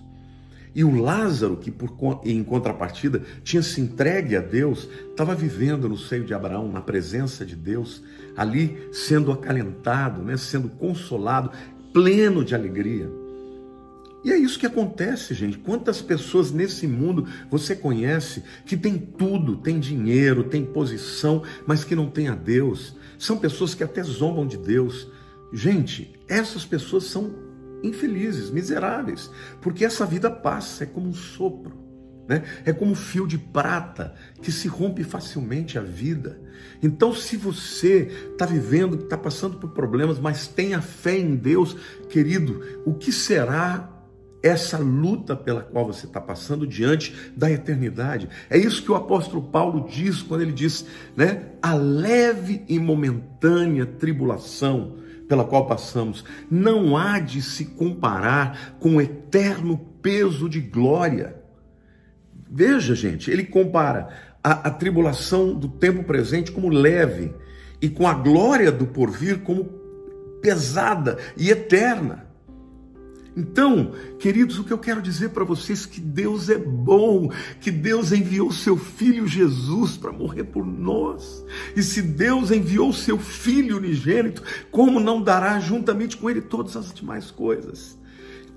E 0.74 0.84
o 0.84 1.00
Lázaro, 1.00 1.56
que 1.56 1.70
por, 1.70 2.20
em 2.24 2.42
contrapartida 2.44 3.22
tinha 3.42 3.62
se 3.62 3.80
entregue 3.80 4.36
a 4.36 4.40
Deus, 4.40 4.88
estava 5.10 5.34
vivendo 5.34 5.88
no 5.88 5.98
seio 5.98 6.24
de 6.24 6.32
Abraão, 6.32 6.70
na 6.70 6.80
presença 6.80 7.44
de 7.44 7.56
Deus, 7.56 8.02
ali 8.36 8.88
sendo 8.92 9.32
acalentado, 9.32 10.22
né, 10.22 10.36
sendo 10.36 10.68
consolado, 10.68 11.50
pleno 11.92 12.44
de 12.44 12.54
alegria. 12.54 13.10
E 14.22 14.30
é 14.30 14.36
isso 14.36 14.58
que 14.58 14.66
acontece, 14.66 15.32
gente. 15.32 15.58
Quantas 15.58 16.02
pessoas 16.02 16.52
nesse 16.52 16.86
mundo 16.86 17.26
você 17.50 17.74
conhece 17.74 18.42
que 18.66 18.76
tem 18.76 18.98
tudo, 18.98 19.56
tem 19.56 19.80
dinheiro, 19.80 20.44
tem 20.44 20.64
posição, 20.64 21.42
mas 21.66 21.84
que 21.84 21.96
não 21.96 22.10
tem 22.10 22.28
a 22.28 22.34
Deus? 22.34 22.94
São 23.18 23.38
pessoas 23.38 23.74
que 23.74 23.82
até 23.82 24.02
zombam 24.02 24.46
de 24.46 24.58
Deus. 24.58 25.08
Gente, 25.52 26.12
essas 26.28 26.64
pessoas 26.64 27.04
são 27.04 27.50
infelizes, 27.82 28.50
miseráveis, 28.50 29.30
porque 29.60 29.84
essa 29.84 30.04
vida 30.06 30.30
passa, 30.30 30.84
é 30.84 30.87
como 30.87 31.08
um 31.08 31.14
sopro, 31.14 31.72
né? 32.28 32.44
é 32.64 32.72
como 32.72 32.92
um 32.92 32.94
fio 32.94 33.26
de 33.26 33.38
prata 33.38 34.14
que 34.40 34.52
se 34.52 34.68
rompe 34.68 35.02
facilmente 35.02 35.78
a 35.78 35.82
vida. 35.82 36.40
Então, 36.82 37.14
se 37.14 37.37
você 37.37 38.10
está 38.32 38.46
vivendo, 38.46 38.96
está 38.96 39.16
passando 39.16 39.56
por 39.56 39.70
problemas, 39.70 40.18
mas 40.18 40.46
tenha 40.46 40.80
fé 40.80 41.18
em 41.18 41.34
Deus, 41.34 41.76
querido, 42.08 42.62
o 42.84 42.94
que 42.94 43.10
será 43.10 44.00
essa 44.42 44.78
luta 44.78 45.37
pela 45.37 45.60
qual 45.62 45.87
você 45.87 46.06
está 46.06 46.20
passando 46.20 46.66
diante 46.66 47.14
da 47.37 47.50
eternidade. 47.50 48.28
É 48.49 48.56
isso 48.56 48.82
que 48.82 48.90
o 48.90 48.94
apóstolo 48.94 49.42
Paulo 49.42 49.87
diz 49.88 50.22
quando 50.22 50.42
ele 50.42 50.52
diz, 50.52 50.87
né? 51.16 51.50
A 51.60 51.75
leve 51.75 52.64
e 52.68 52.78
momentânea 52.78 53.84
tribulação 53.84 54.96
pela 55.30 55.44
qual 55.44 55.64
passamos 55.64 56.25
não 56.50 56.96
há 56.96 57.20
de 57.20 57.40
se 57.40 57.64
comparar 57.64 58.75
com 58.80 58.96
o 58.96 59.00
eterno 59.00 59.78
peso 60.02 60.49
de 60.49 60.60
glória. 60.60 61.37
Veja, 62.50 62.96
gente, 62.96 63.30
ele 63.30 63.44
compara 63.44 64.08
a, 64.42 64.66
a 64.66 64.70
tribulação 64.72 65.54
do 65.54 65.68
tempo 65.68 66.02
presente 66.02 66.50
como 66.50 66.68
leve 66.68 67.32
e 67.80 67.88
com 67.88 68.08
a 68.08 68.12
glória 68.12 68.72
do 68.72 68.88
porvir 68.88 69.38
como 69.42 69.66
pesada 70.42 71.16
e 71.37 71.49
eterna. 71.49 72.26
Então, 73.37 73.92
queridos, 74.18 74.58
o 74.58 74.64
que 74.64 74.72
eu 74.72 74.78
quero 74.78 75.00
dizer 75.00 75.30
para 75.30 75.44
vocês 75.44 75.87
é 75.87 75.88
que 75.88 76.00
Deus 76.00 76.49
é 76.49 76.58
bom, 76.58 77.30
que 77.60 77.70
Deus 77.70 78.10
enviou 78.12 78.50
seu 78.50 78.76
filho 78.76 79.26
Jesus 79.26 79.96
para 79.96 80.12
morrer 80.12 80.44
por 80.44 80.66
nós. 80.66 81.44
E 81.76 81.82
se 81.82 82.02
Deus 82.02 82.50
enviou 82.50 82.92
seu 82.92 83.18
filho 83.18 83.76
unigênito, 83.76 84.42
como 84.70 84.99
não 84.99 85.22
dará 85.22 85.60
juntamente 85.60 86.16
com 86.16 86.28
ele 86.28 86.40
todas 86.40 86.76
as 86.76 86.92
demais 86.92 87.30
coisas? 87.30 87.99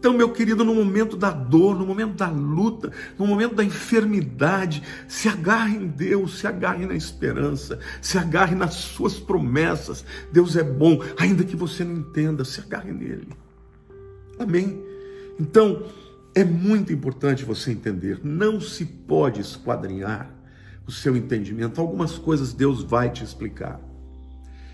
Então, 0.04 0.12
meu 0.12 0.34
querido, 0.34 0.66
no 0.66 0.76
momento 0.76 1.16
da 1.16 1.32
dor, 1.32 1.80
no 1.80 1.86
momento 1.86 2.16
da 2.16 2.30
luta, 2.30 2.92
no 3.18 3.26
momento 3.26 3.56
da 3.56 3.64
enfermidade, 3.64 4.84
se 5.08 5.30
agarre 5.30 5.78
em 5.78 5.88
Deus, 5.88 6.40
se 6.40 6.48
agarre 6.48 6.86
na 6.86 6.94
esperança, 6.94 7.80
se 8.02 8.18
agarre 8.18 8.54
nas 8.54 8.74
suas 8.74 9.18
promessas. 9.18 10.04
Deus 10.30 10.58
é 10.58 10.64
bom, 10.64 11.00
ainda 11.18 11.46
que 11.46 11.56
você 11.56 11.86
não 11.86 11.96
entenda, 11.96 12.44
se 12.44 12.60
agarre 12.60 12.92
nele. 12.92 13.30
Amém? 14.40 14.84
Então, 15.40 15.84
é 16.36 16.44
muito 16.44 16.92
importante 16.92 17.46
você 17.46 17.72
entender, 17.72 18.20
não 18.24 18.60
se 18.60 18.86
pode 18.86 19.42
esquadrinhar 19.42 20.30
o 20.88 20.92
seu 20.92 21.16
entendimento. 21.16 21.80
Algumas 21.80 22.18
coisas 22.18 22.54
Deus 22.54 22.84
vai 22.84 23.10
te 23.10 23.24
explicar. 23.24 23.80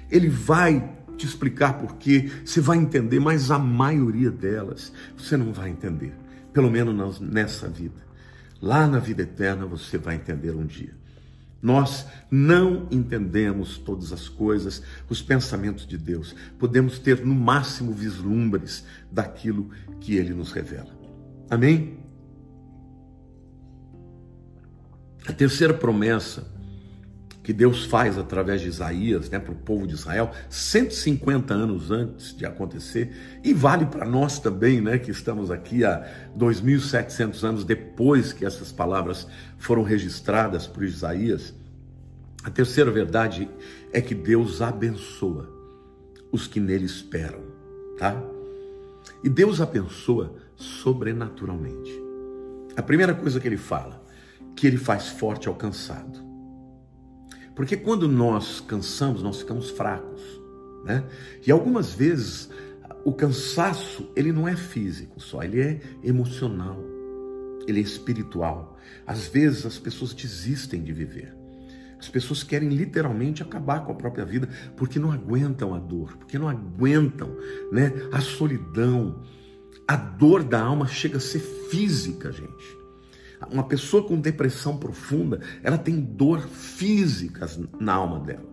Ele 0.09 0.29
vai 0.29 0.97
te 1.17 1.25
explicar 1.25 1.73
porquê, 1.73 2.31
você 2.45 2.61
vai 2.61 2.77
entender, 2.77 3.19
mas 3.19 3.51
a 3.51 3.59
maioria 3.59 4.31
delas 4.31 4.91
você 5.17 5.35
não 5.35 5.51
vai 5.51 5.69
entender, 5.69 6.13
pelo 6.53 6.71
menos 6.71 7.19
nessa 7.19 7.67
vida. 7.67 8.07
Lá 8.61 8.87
na 8.87 8.99
vida 8.99 9.21
eterna 9.21 9.65
você 9.65 9.97
vai 9.97 10.15
entender 10.15 10.51
um 10.51 10.65
dia. 10.65 10.93
Nós 11.61 12.05
não 12.31 12.87
entendemos 12.89 13.77
todas 13.77 14.13
as 14.13 14.29
coisas, 14.29 14.81
os 15.09 15.21
pensamentos 15.21 15.85
de 15.85 15.97
Deus. 15.97 16.35
Podemos 16.57 16.99
ter 16.99 17.25
no 17.25 17.35
máximo 17.35 17.91
vislumbres 17.91 18.85
daquilo 19.11 19.69
que 19.99 20.15
ele 20.15 20.33
nos 20.33 20.51
revela. 20.51 20.97
Amém? 21.49 21.99
A 25.27 25.33
terceira 25.33 25.73
promessa 25.73 26.47
que 27.49 27.53
Deus 27.53 27.83
faz 27.83 28.15
através 28.15 28.61
de 28.61 28.67
Isaías 28.67 29.27
né, 29.27 29.39
para 29.39 29.51
o 29.51 29.55
povo 29.55 29.87
de 29.87 29.95
Israel, 29.95 30.29
150 30.51 31.51
anos 31.51 31.89
antes 31.89 32.31
de 32.37 32.45
acontecer, 32.45 33.11
e 33.43 33.55
vale 33.55 33.87
para 33.87 34.05
nós 34.05 34.37
também, 34.37 34.79
né, 34.79 34.99
que 34.99 35.09
estamos 35.09 35.49
aqui 35.49 35.83
há 35.83 36.07
2.700 36.37 37.43
anos 37.43 37.63
depois 37.65 38.31
que 38.31 38.45
essas 38.45 38.71
palavras 38.71 39.25
foram 39.57 39.81
registradas 39.81 40.67
por 40.67 40.83
Isaías. 40.83 41.51
A 42.43 42.51
terceira 42.51 42.91
verdade 42.91 43.49
é 43.91 43.99
que 43.99 44.13
Deus 44.13 44.61
abençoa 44.61 45.49
os 46.31 46.45
que 46.45 46.59
nele 46.59 46.85
esperam, 46.85 47.41
tá? 47.97 48.15
E 49.23 49.27
Deus 49.27 49.59
abençoa 49.59 50.35
sobrenaturalmente. 50.55 51.99
A 52.77 52.83
primeira 52.83 53.15
coisa 53.15 53.39
que 53.39 53.47
ele 53.47 53.57
fala, 53.57 54.03
que 54.55 54.67
ele 54.67 54.77
faz 54.77 55.07
forte 55.07 55.47
ao 55.47 55.55
cansado. 55.55 56.28
Porque 57.59 57.75
quando 57.75 58.07
nós 58.07 58.61
cansamos, 58.61 59.21
nós 59.21 59.39
ficamos 59.39 59.69
fracos, 59.69 60.21
né? 60.85 61.03
E 61.45 61.51
algumas 61.51 61.93
vezes 61.93 62.49
o 63.03 63.11
cansaço, 63.11 64.09
ele 64.15 64.31
não 64.31 64.47
é 64.47 64.55
físico 64.55 65.19
só, 65.19 65.43
ele 65.43 65.59
é 65.59 65.81
emocional, 66.01 66.81
ele 67.67 67.79
é 67.79 67.83
espiritual. 67.83 68.77
Às 69.05 69.27
vezes 69.27 69.65
as 69.65 69.77
pessoas 69.77 70.13
desistem 70.13 70.81
de 70.81 70.93
viver. 70.93 71.35
As 71.99 72.07
pessoas 72.07 72.43
querem 72.43 72.69
literalmente 72.69 73.43
acabar 73.43 73.83
com 73.83 73.91
a 73.91 73.95
própria 73.95 74.23
vida 74.23 74.47
porque 74.77 74.97
não 74.97 75.11
aguentam 75.11 75.73
a 75.75 75.79
dor, 75.79 76.15
porque 76.15 76.39
não 76.39 76.47
aguentam, 76.47 77.35
né, 77.73 77.91
a 78.13 78.21
solidão. 78.21 79.21
A 79.85 79.97
dor 79.97 80.45
da 80.45 80.61
alma 80.61 80.87
chega 80.87 81.17
a 81.17 81.19
ser 81.19 81.39
física, 81.69 82.31
gente. 82.31 82.78
Uma 83.47 83.63
pessoa 83.63 84.05
com 84.05 84.19
depressão 84.19 84.77
profunda, 84.77 85.39
ela 85.63 85.77
tem 85.77 85.99
dor 85.99 86.41
física 86.47 87.47
na 87.79 87.93
alma 87.93 88.19
dela. 88.19 88.47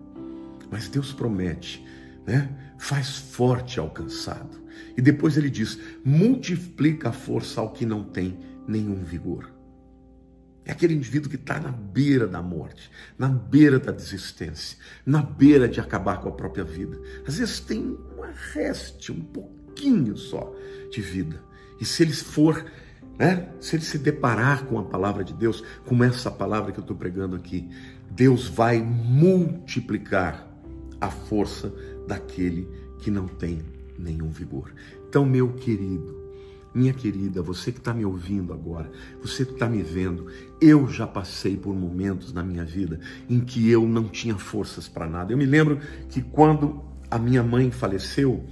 Mas 0.71 0.89
Deus 0.89 1.13
promete, 1.13 1.85
né? 2.27 2.75
Faz 2.79 3.17
forte 3.17 3.81
ao 3.81 3.91
cansado. 3.91 4.63
E 4.97 5.03
depois 5.03 5.37
ele 5.37 5.51
diz: 5.51 5.79
multiplica 6.05 7.09
a 7.09 7.13
força 7.13 7.61
ao 7.61 7.73
que 7.73 7.87
não 7.87 8.05
tem 8.05 8.39
nenhum 8.67 9.03
vigor. 9.03 9.57
É 10.65 10.73
aquele 10.73 10.95
indivíduo 10.95 11.31
que 11.31 11.37
está 11.37 11.61
na 11.61 11.71
beira 11.71 12.27
da 12.27 12.43
morte, 12.43 12.91
na 13.17 13.29
beira 13.29 13.79
da 13.79 13.93
desistência, 13.93 14.77
na 15.05 15.23
beira 15.23 15.69
de 15.69 15.79
acabar 15.79 16.21
com 16.21 16.29
a 16.29 16.33
própria 16.33 16.65
vida. 16.65 17.01
Às 17.25 17.39
vezes 17.39 17.61
tem 17.61 17.97
uma 18.17 18.33
reste, 18.53 19.13
um 19.13 19.21
pouquinho 19.21 20.17
só 20.17 20.53
de 20.91 21.01
vida. 21.01 21.41
E 21.81 21.85
se 21.85 22.03
ele 22.03 22.13
for 22.13 22.65
né? 23.19 23.49
Se 23.61 23.77
ele 23.77 23.85
se 23.85 23.99
deparar 23.99 24.65
com 24.65 24.79
a 24.79 24.85
palavra 24.85 25.25
de 25.25 25.33
Deus, 25.33 25.63
como 25.85 26.05
essa 26.05 26.31
palavra 26.31 26.73
que 26.73 26.79
eu 26.79 26.83
estou 26.83 26.97
pregando 26.97 27.37
aqui, 27.37 27.69
Deus 28.11 28.49
vai 28.49 28.83
multiplicar 28.83 30.47
a 31.01 31.11
força 31.11 31.73
daquele 32.07 32.69
que 32.99 33.11
não 33.11 33.27
tem 33.27 33.61
nenhum 33.99 34.31
vigor. 34.31 34.73
Então, 35.09 35.25
meu 35.25 35.53
querido, 35.53 36.27
minha 36.75 36.93
querida, 36.93 37.41
você 37.41 37.73
que 37.73 37.79
está 37.79 37.95
me 37.95 38.05
ouvindo 38.05 38.53
agora, 38.53 38.91
você 39.23 39.47
que 39.47 39.53
está 39.53 39.67
me 39.67 39.83
vendo, 39.83 40.27
eu 40.61 40.87
já 40.89 41.07
passei 41.07 41.57
por 41.57 41.75
momentos 41.75 42.33
na 42.33 42.43
minha 42.43 42.65
vida 42.65 43.01
em 43.29 43.41
que 43.41 43.71
eu 43.71 43.89
não 43.89 44.05
tinha 44.09 44.37
forças 44.37 44.87
para 44.87 45.07
nada. 45.07 45.33
Eu 45.33 45.39
me 45.39 45.47
lembro 45.47 45.81
que 46.11 46.21
quando 46.21 46.85
a 47.11 47.19
minha 47.19 47.43
mãe 47.43 47.71
faleceu, 47.71 48.45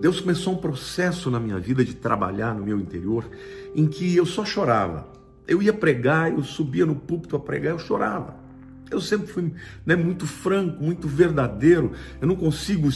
Deus 0.00 0.20
começou 0.20 0.54
um 0.54 0.56
processo 0.56 1.30
na 1.30 1.38
minha 1.38 1.58
vida 1.58 1.84
de 1.84 1.94
trabalhar 1.94 2.54
no 2.54 2.64
meu 2.64 2.78
interior 2.78 3.28
em 3.74 3.86
que 3.86 4.16
eu 4.16 4.24
só 4.24 4.44
chorava. 4.44 5.06
Eu 5.46 5.62
ia 5.62 5.72
pregar, 5.72 6.32
eu 6.32 6.42
subia 6.42 6.86
no 6.86 6.94
púlpito 6.94 7.36
a 7.36 7.40
pregar, 7.40 7.72
eu 7.72 7.78
chorava. 7.78 8.42
Eu 8.90 9.00
sempre 9.00 9.26
fui 9.26 9.52
né, 9.86 9.96
muito 9.96 10.26
franco, 10.26 10.82
muito 10.82 11.08
verdadeiro. 11.08 11.92
Eu 12.20 12.28
não 12.28 12.36
consigo 12.36 12.88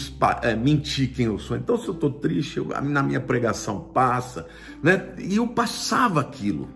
é, 0.42 0.54
mentir 0.54 1.12
quem 1.12 1.26
eu 1.26 1.38
sou. 1.38 1.56
Então, 1.56 1.76
se 1.78 1.88
eu 1.88 1.94
estou 1.94 2.10
triste, 2.10 2.58
eu, 2.58 2.66
na 2.82 3.02
minha 3.02 3.20
pregação 3.20 3.80
passa. 3.80 4.46
Né? 4.82 5.14
E 5.18 5.36
eu 5.36 5.48
passava 5.48 6.20
aquilo. 6.20 6.68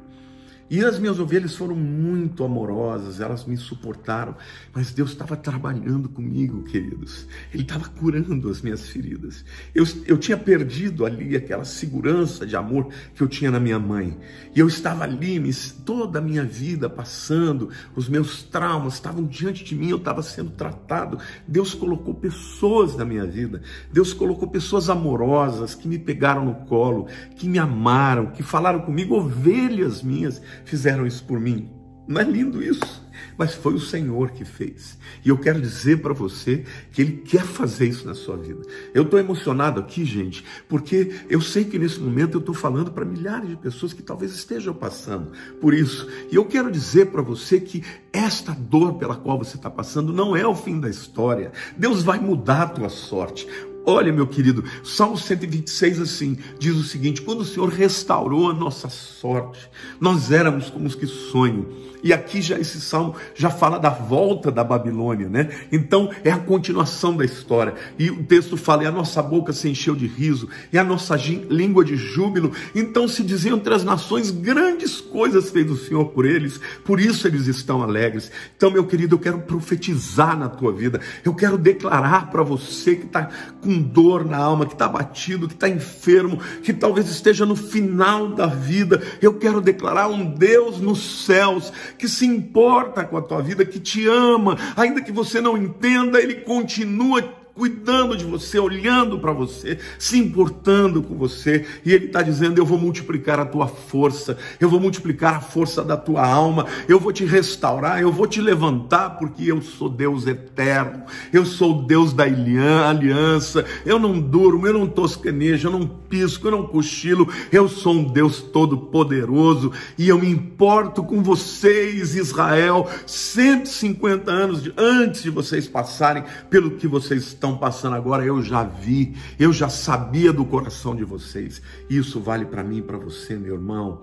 E 0.70 0.84
as 0.84 1.00
minhas 1.00 1.18
ovelhas 1.18 1.56
foram 1.56 1.74
muito 1.74 2.44
amorosas, 2.44 3.18
elas 3.18 3.44
me 3.44 3.56
suportaram, 3.56 4.36
mas 4.72 4.92
Deus 4.92 5.10
estava 5.10 5.36
trabalhando 5.36 6.08
comigo, 6.08 6.62
queridos. 6.62 7.26
Ele 7.52 7.64
estava 7.64 7.88
curando 7.88 8.48
as 8.48 8.62
minhas 8.62 8.88
feridas. 8.88 9.44
Eu, 9.74 9.84
eu 10.06 10.16
tinha 10.16 10.36
perdido 10.36 11.04
ali 11.04 11.34
aquela 11.34 11.64
segurança 11.64 12.46
de 12.46 12.54
amor 12.54 12.88
que 13.16 13.20
eu 13.20 13.26
tinha 13.26 13.50
na 13.50 13.58
minha 13.58 13.80
mãe. 13.80 14.16
E 14.54 14.60
eu 14.60 14.68
estava 14.68 15.02
ali, 15.02 15.40
toda 15.84 16.20
a 16.20 16.22
minha 16.22 16.44
vida 16.44 16.88
passando, 16.88 17.70
os 17.96 18.08
meus 18.08 18.44
traumas 18.44 18.94
estavam 18.94 19.24
diante 19.24 19.64
de 19.64 19.74
mim, 19.74 19.90
eu 19.90 19.96
estava 19.96 20.22
sendo 20.22 20.50
tratado. 20.50 21.18
Deus 21.48 21.74
colocou 21.74 22.14
pessoas 22.14 22.96
na 22.96 23.04
minha 23.04 23.26
vida, 23.26 23.60
Deus 23.92 24.12
colocou 24.12 24.48
pessoas 24.48 24.88
amorosas 24.88 25.74
que 25.74 25.88
me 25.88 25.98
pegaram 25.98 26.44
no 26.44 26.54
colo, 26.66 27.08
que 27.34 27.48
me 27.48 27.58
amaram, 27.58 28.26
que 28.26 28.44
falaram 28.44 28.82
comigo, 28.82 29.16
ovelhas 29.16 30.00
minhas 30.00 30.40
fizeram 30.64 31.06
isso 31.06 31.24
por 31.24 31.40
mim. 31.40 31.70
Não 32.10 32.20
é 32.20 32.24
lindo 32.24 32.60
isso? 32.60 33.00
Mas 33.38 33.54
foi 33.54 33.72
o 33.74 33.80
Senhor 33.80 34.32
que 34.32 34.44
fez. 34.44 34.98
E 35.24 35.28
eu 35.28 35.38
quero 35.38 35.60
dizer 35.60 36.02
para 36.02 36.12
você 36.12 36.64
que 36.90 37.00
Ele 37.00 37.18
quer 37.18 37.44
fazer 37.44 37.86
isso 37.86 38.04
na 38.04 38.14
sua 38.14 38.36
vida. 38.36 38.62
Eu 38.92 39.04
estou 39.04 39.18
emocionado 39.18 39.78
aqui, 39.78 40.04
gente, 40.04 40.44
porque 40.68 41.12
eu 41.28 41.40
sei 41.40 41.64
que 41.64 41.78
nesse 41.78 42.00
momento 42.00 42.34
eu 42.34 42.40
estou 42.40 42.54
falando 42.54 42.90
para 42.90 43.04
milhares 43.04 43.48
de 43.48 43.56
pessoas 43.56 43.92
que 43.92 44.02
talvez 44.02 44.32
estejam 44.32 44.74
passando 44.74 45.30
por 45.60 45.72
isso. 45.72 46.08
E 46.32 46.34
eu 46.34 46.44
quero 46.44 46.70
dizer 46.70 47.06
para 47.06 47.22
você 47.22 47.60
que 47.60 47.84
esta 48.12 48.52
dor 48.52 48.94
pela 48.94 49.14
qual 49.14 49.38
você 49.38 49.56
está 49.56 49.70
passando 49.70 50.12
não 50.12 50.36
é 50.36 50.44
o 50.44 50.54
fim 50.54 50.80
da 50.80 50.90
história. 50.90 51.52
Deus 51.76 52.02
vai 52.02 52.18
mudar 52.18 52.62
a 52.62 52.68
tua 52.68 52.88
sorte. 52.88 53.46
Olha, 53.84 54.12
meu 54.12 54.26
querido, 54.26 54.62
Salmo 54.84 55.16
126 55.16 56.00
assim 56.00 56.38
diz 56.58 56.76
o 56.76 56.84
seguinte: 56.84 57.22
quando 57.22 57.40
o 57.40 57.44
Senhor 57.44 57.68
restaurou 57.68 58.50
a 58.50 58.54
nossa 58.54 58.88
sorte, 58.88 59.70
nós 60.00 60.30
éramos 60.30 60.70
como 60.70 60.86
os 60.86 60.94
que 60.94 61.06
sonham. 61.06 61.66
E 62.02 62.12
aqui 62.12 62.40
já 62.40 62.58
esse 62.58 62.80
salmo 62.80 63.14
já 63.34 63.50
fala 63.50 63.78
da 63.78 63.90
volta 63.90 64.50
da 64.50 64.64
Babilônia, 64.64 65.28
né? 65.28 65.48
Então 65.70 66.10
é 66.24 66.30
a 66.30 66.38
continuação 66.38 67.16
da 67.16 67.24
história. 67.24 67.74
E 67.98 68.10
o 68.10 68.24
texto 68.24 68.56
fala: 68.56 68.84
e 68.84 68.86
a 68.86 68.92
nossa 68.92 69.22
boca 69.22 69.52
se 69.52 69.68
encheu 69.68 69.94
de 69.94 70.06
riso, 70.06 70.48
e 70.72 70.78
a 70.78 70.84
nossa 70.84 71.16
língua 71.16 71.84
de 71.84 71.96
júbilo. 71.96 72.52
Então 72.74 73.06
se 73.06 73.22
diziam 73.22 73.56
entre 73.56 73.74
as 73.74 73.84
nações: 73.84 74.30
grandes 74.30 75.00
coisas 75.00 75.50
fez 75.50 75.70
o 75.70 75.76
Senhor 75.76 76.06
por 76.06 76.24
eles, 76.24 76.60
por 76.84 77.00
isso 77.00 77.26
eles 77.26 77.46
estão 77.46 77.82
alegres. 77.82 78.30
Então, 78.56 78.70
meu 78.70 78.86
querido, 78.86 79.14
eu 79.14 79.18
quero 79.18 79.40
profetizar 79.40 80.38
na 80.38 80.48
tua 80.48 80.72
vida, 80.72 81.00
eu 81.24 81.34
quero 81.34 81.58
declarar 81.58 82.30
para 82.30 82.42
você 82.42 82.96
que 82.96 83.06
está 83.06 83.28
com 83.60 83.80
dor 83.80 84.24
na 84.24 84.38
alma, 84.38 84.66
que 84.66 84.72
está 84.72 84.86
abatido, 84.86 85.48
que 85.48 85.54
está 85.54 85.68
enfermo, 85.68 86.38
que 86.62 86.72
talvez 86.72 87.08
esteja 87.08 87.44
no 87.44 87.56
final 87.56 88.28
da 88.28 88.46
vida, 88.46 89.02
eu 89.20 89.34
quero 89.34 89.60
declarar 89.60 90.08
um 90.08 90.24
Deus 90.24 90.80
nos 90.80 91.24
céus 91.24 91.72
que 91.98 92.08
se 92.08 92.26
importa 92.26 93.04
com 93.04 93.16
a 93.16 93.22
tua 93.22 93.42
vida, 93.42 93.64
que 93.64 93.80
te 93.80 94.06
ama, 94.08 94.56
ainda 94.76 95.00
que 95.00 95.12
você 95.12 95.40
não 95.40 95.56
entenda, 95.56 96.20
Ele 96.20 96.34
continua 96.36 97.39
cuidando 97.60 98.16
de 98.16 98.24
você, 98.24 98.58
olhando 98.58 99.18
para 99.18 99.32
você, 99.32 99.78
se 99.98 100.18
importando 100.18 101.02
com 101.02 101.14
você. 101.14 101.66
E 101.84 101.92
Ele 101.92 102.06
está 102.06 102.22
dizendo: 102.22 102.58
Eu 102.58 102.64
vou 102.64 102.78
multiplicar 102.78 103.38
a 103.38 103.44
tua 103.44 103.68
força, 103.68 104.38
eu 104.58 104.66
vou 104.66 104.80
multiplicar 104.80 105.36
a 105.36 105.40
força 105.42 105.84
da 105.84 105.94
tua 105.94 106.26
alma, 106.26 106.64
eu 106.88 106.98
vou 106.98 107.12
te 107.12 107.22
restaurar, 107.26 108.00
eu 108.00 108.10
vou 108.10 108.26
te 108.26 108.40
levantar, 108.40 109.10
porque 109.18 109.44
eu 109.44 109.60
sou 109.60 109.90
Deus 109.90 110.26
eterno, 110.26 111.02
eu 111.30 111.44
sou 111.44 111.82
Deus 111.82 112.14
da 112.14 112.24
aliança. 112.24 113.66
Eu 113.84 113.98
não 113.98 114.18
durmo, 114.18 114.66
eu 114.66 114.72
não 114.72 114.86
tosquenejo, 114.86 115.68
eu 115.68 115.72
não 115.72 115.86
pisco, 115.86 116.46
eu 116.46 116.52
não 116.52 116.66
cochilo, 116.66 117.28
eu 117.52 117.68
sou 117.68 117.92
um 117.92 118.04
Deus 118.04 118.40
todo-poderoso 118.40 119.70
e 119.98 120.08
eu 120.08 120.18
me 120.18 120.30
importo 120.30 121.04
com 121.04 121.22
vocês, 121.22 122.16
Israel, 122.16 122.88
150 123.04 124.30
anos 124.30 124.70
antes 124.78 125.22
de 125.22 125.28
vocês 125.28 125.68
passarem 125.68 126.24
pelo 126.48 126.70
que 126.70 126.88
vocês 126.88 127.24
estão 127.24 127.49
estão 127.50 127.58
passando 127.58 127.96
agora, 127.96 128.24
eu 128.24 128.42
já 128.42 128.62
vi, 128.62 129.16
eu 129.38 129.52
já 129.52 129.68
sabia 129.68 130.32
do 130.32 130.44
coração 130.44 130.94
de 130.94 131.04
vocês. 131.04 131.60
Isso 131.88 132.20
vale 132.20 132.44
para 132.44 132.62
mim 132.62 132.78
e 132.78 132.82
para 132.82 132.96
você, 132.96 133.36
meu 133.36 133.54
irmão. 133.54 134.02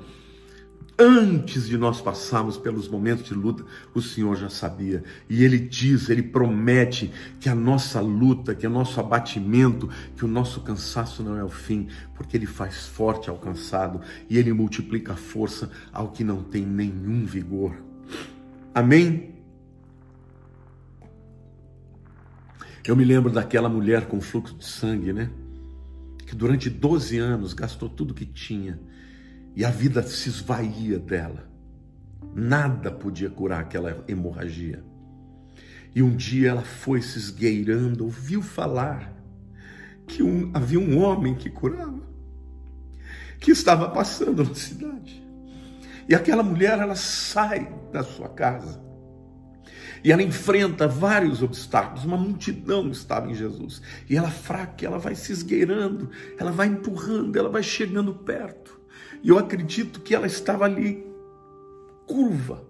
Antes 1.00 1.68
de 1.68 1.78
nós 1.78 2.02
passarmos 2.02 2.58
pelos 2.58 2.88
momentos 2.88 3.26
de 3.26 3.34
luta, 3.36 3.64
o 3.94 4.02
Senhor 4.02 4.36
já 4.36 4.50
sabia. 4.50 5.04
E 5.30 5.44
Ele 5.44 5.60
diz, 5.60 6.10
Ele 6.10 6.24
promete 6.24 7.12
que 7.40 7.48
a 7.48 7.54
nossa 7.54 8.02
luta, 8.02 8.56
que 8.56 8.66
o 8.66 8.70
nosso 8.70 9.00
abatimento, 9.00 9.88
que 10.16 10.26
o 10.26 10.28
nosso 10.28 10.62
cansaço 10.62 11.22
não 11.22 11.38
é 11.38 11.44
o 11.44 11.50
fim, 11.50 11.88
porque 12.16 12.36
Ele 12.36 12.48
faz 12.48 12.88
forte 12.88 13.30
ao 13.30 13.38
cansado 13.38 14.02
e 14.28 14.40
Ele 14.40 14.52
multiplica 14.52 15.14
a 15.14 15.18
força 15.18 15.70
ao 15.94 16.10
que 16.10 16.24
não 16.24 16.42
tem 16.42 16.66
nenhum 16.66 17.26
vigor. 17.26 17.76
Amém? 18.74 19.37
Eu 22.88 22.96
me 22.96 23.04
lembro 23.04 23.30
daquela 23.30 23.68
mulher 23.68 24.06
com 24.06 24.22
fluxo 24.22 24.56
de 24.56 24.64
sangue, 24.64 25.12
né? 25.12 25.30
Que 26.26 26.34
durante 26.34 26.70
12 26.70 27.18
anos 27.18 27.52
gastou 27.52 27.90
tudo 27.90 28.14
que 28.14 28.26
tinha 28.26 28.80
e 29.54 29.66
a 29.66 29.70
vida 29.70 30.02
se 30.04 30.30
esvaía 30.30 30.98
dela. 30.98 31.52
Nada 32.34 32.90
podia 32.90 33.30
curar 33.30 33.60
aquela 33.60 34.06
hemorragia. 34.08 34.82
E 35.94 36.02
um 36.02 36.16
dia 36.16 36.52
ela 36.52 36.62
foi 36.62 37.02
se 37.02 37.18
esgueirando, 37.18 38.06
ouviu 38.06 38.42
falar 38.42 39.14
que 40.08 40.24
um, 40.24 40.50
havia 40.54 40.80
um 40.80 40.98
homem 40.98 41.36
que 41.36 41.50
curava, 41.50 42.08
que 43.38 43.52
estava 43.52 43.90
passando 43.90 44.46
na 44.46 44.56
cidade. 44.56 45.22
E 46.08 46.16
aquela 46.16 46.42
mulher, 46.42 46.80
ela 46.80 46.96
sai 46.96 47.70
da 47.92 48.02
sua 48.02 48.30
casa 48.30 48.87
e 50.08 50.12
ela 50.14 50.24
enfrenta 50.24 50.88
vários 50.88 51.44
obstáculos, 51.44 52.06
uma 52.06 52.16
multidão 52.16 52.90
estava 52.92 53.30
em 53.30 53.36
Jesus. 53.36 53.82
E 54.10 54.16
ela 54.16 54.30
fraca, 54.30 54.86
ela 54.86 54.98
vai 54.98 55.14
se 55.14 55.34
esgueirando, 55.34 56.10
ela 56.40 56.50
vai 56.50 56.68
empurrando, 56.68 57.38
ela 57.38 57.50
vai 57.50 57.62
chegando 57.62 58.14
perto. 58.14 58.80
E 59.22 59.28
eu 59.28 59.38
acredito 59.38 60.00
que 60.00 60.16
ela 60.16 60.26
estava 60.26 60.64
ali 60.64 61.06
curva, 62.06 62.64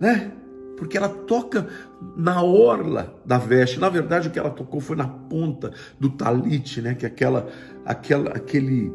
né? 0.00 0.32
Porque 0.78 0.96
ela 0.96 1.10
toca 1.10 1.68
na 2.16 2.42
orla 2.42 3.20
da 3.22 3.36
veste. 3.36 3.78
Na 3.78 3.90
verdade, 3.90 4.28
o 4.28 4.30
que 4.30 4.38
ela 4.38 4.48
tocou 4.48 4.80
foi 4.80 4.96
na 4.96 5.06
ponta 5.06 5.74
do 6.00 6.08
talite, 6.08 6.80
né? 6.80 6.94
Que 6.94 7.04
é 7.04 7.08
aquela, 7.08 7.50
aquela, 7.84 8.30
aquele 8.30 8.90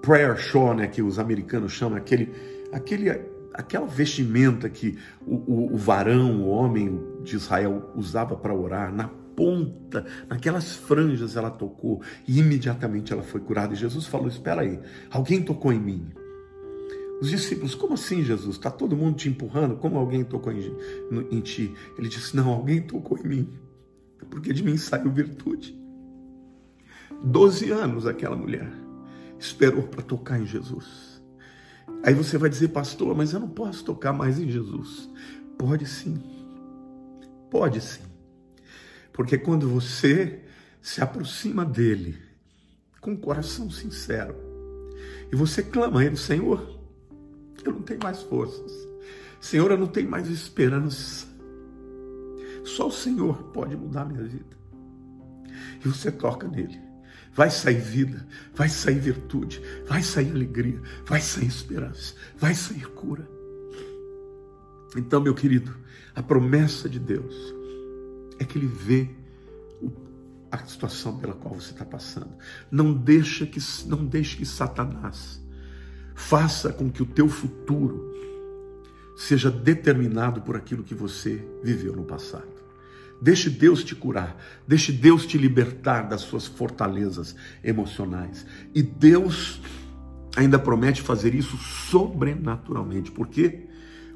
prayer 0.00 0.36
shawl, 0.36 0.74
né? 0.74 0.86
Que 0.86 1.02
os 1.02 1.18
americanos 1.18 1.72
chamam, 1.72 1.98
aquele, 1.98 2.32
aquele, 2.72 3.10
aquela 3.54 3.86
vestimenta 3.86 4.68
que 4.68 4.98
o, 5.26 5.34
o, 5.34 5.74
o 5.74 5.76
varão, 5.76 6.42
o 6.42 6.48
homem 6.48 7.00
de 7.22 7.36
Israel 7.36 7.90
usava 7.94 8.36
para 8.36 8.54
orar. 8.54 8.92
Na 8.92 9.08
ponta, 9.08 10.04
naquelas 10.28 10.74
franjas 10.74 11.36
ela 11.36 11.50
tocou 11.50 12.02
e 12.28 12.38
imediatamente 12.38 13.12
ela 13.12 13.22
foi 13.22 13.40
curada. 13.40 13.74
E 13.74 13.76
Jesus 13.76 14.06
falou: 14.06 14.28
Espera 14.28 14.62
aí, 14.62 14.78
alguém 15.10 15.42
tocou 15.42 15.72
em 15.72 15.80
mim. 15.80 16.08
Os 17.20 17.28
discípulos, 17.28 17.74
como 17.74 17.94
assim, 17.94 18.22
Jesus? 18.22 18.56
Está 18.56 18.70
todo 18.70 18.96
mundo 18.96 19.16
te 19.16 19.28
empurrando? 19.28 19.76
Como 19.76 19.98
alguém 19.98 20.24
tocou 20.24 20.52
em, 20.52 20.74
em 21.30 21.40
ti? 21.40 21.74
Ele 21.98 22.08
disse: 22.08 22.34
Não, 22.36 22.48
alguém 22.48 22.80
tocou 22.80 23.18
em 23.18 23.28
mim, 23.28 23.48
porque 24.30 24.52
de 24.52 24.62
mim 24.62 24.76
saiu 24.76 25.10
virtude. 25.10 25.78
Doze 27.22 27.70
anos 27.70 28.06
aquela 28.06 28.36
mulher 28.36 28.70
esperou 29.38 29.82
para 29.82 30.02
tocar 30.02 30.40
em 30.40 30.46
Jesus. 30.46 31.09
Aí 32.02 32.14
você 32.14 32.38
vai 32.38 32.48
dizer, 32.48 32.68
pastor, 32.68 33.14
mas 33.14 33.32
eu 33.32 33.40
não 33.40 33.48
posso 33.48 33.84
tocar 33.84 34.12
mais 34.12 34.38
em 34.38 34.48
Jesus. 34.48 35.10
Pode 35.58 35.86
sim, 35.86 36.22
pode 37.50 37.80
sim. 37.80 38.02
Porque 39.12 39.36
quando 39.36 39.68
você 39.68 40.40
se 40.80 41.02
aproxima 41.02 41.64
dele 41.64 42.16
com 43.00 43.10
um 43.10 43.16
coração 43.16 43.70
sincero 43.70 44.34
e 45.30 45.36
você 45.36 45.62
clama 45.62 46.00
a 46.00 46.04
ele, 46.04 46.16
Senhor, 46.16 46.80
eu 47.64 47.72
não 47.72 47.82
tenho 47.82 48.00
mais 48.02 48.22
forças. 48.22 48.72
Senhor, 49.40 49.70
eu 49.70 49.78
não 49.78 49.86
tenho 49.86 50.10
mais 50.10 50.28
esperança. 50.28 51.26
Só 52.64 52.88
o 52.88 52.92
Senhor 52.92 53.42
pode 53.52 53.76
mudar 53.76 54.02
a 54.02 54.04
minha 54.06 54.22
vida. 54.22 54.56
E 55.84 55.88
você 55.88 56.10
toca 56.10 56.48
nele. 56.48 56.89
Vai 57.32 57.50
sair 57.50 57.80
vida, 57.80 58.26
vai 58.54 58.68
sair 58.68 58.98
virtude, 58.98 59.62
vai 59.86 60.02
sair 60.02 60.30
alegria, 60.30 60.80
vai 61.06 61.20
sair 61.20 61.46
esperança, 61.46 62.14
vai 62.36 62.54
sair 62.54 62.86
cura. 62.88 63.28
Então, 64.96 65.20
meu 65.20 65.34
querido, 65.34 65.74
a 66.14 66.22
promessa 66.22 66.88
de 66.88 66.98
Deus 66.98 67.54
é 68.38 68.44
que 68.44 68.58
Ele 68.58 68.66
vê 68.66 69.08
a 70.50 70.58
situação 70.58 71.16
pela 71.18 71.34
qual 71.34 71.54
você 71.54 71.70
está 71.70 71.84
passando. 71.84 72.30
Não 72.70 72.92
deixa 72.92 73.46
que, 73.46 73.60
não 73.86 74.04
deixe 74.04 74.36
que 74.36 74.44
Satanás 74.44 75.40
faça 76.14 76.72
com 76.72 76.90
que 76.90 77.02
o 77.02 77.06
teu 77.06 77.28
futuro 77.28 78.10
seja 79.16 79.50
determinado 79.50 80.42
por 80.42 80.56
aquilo 80.56 80.82
que 80.82 80.94
você 80.94 81.46
viveu 81.62 81.94
no 81.94 82.04
passado. 82.04 82.59
Deixe 83.20 83.50
Deus 83.50 83.84
te 83.84 83.94
curar, 83.94 84.36
deixe 84.66 84.92
Deus 84.92 85.26
te 85.26 85.36
libertar 85.36 86.08
das 86.08 86.22
suas 86.22 86.46
fortalezas 86.46 87.36
emocionais. 87.62 88.46
E 88.74 88.82
Deus 88.82 89.60
ainda 90.36 90.58
promete 90.58 91.02
fazer 91.02 91.34
isso 91.34 91.56
sobrenaturalmente. 91.56 93.10
Por 93.10 93.28
quê? 93.28 93.66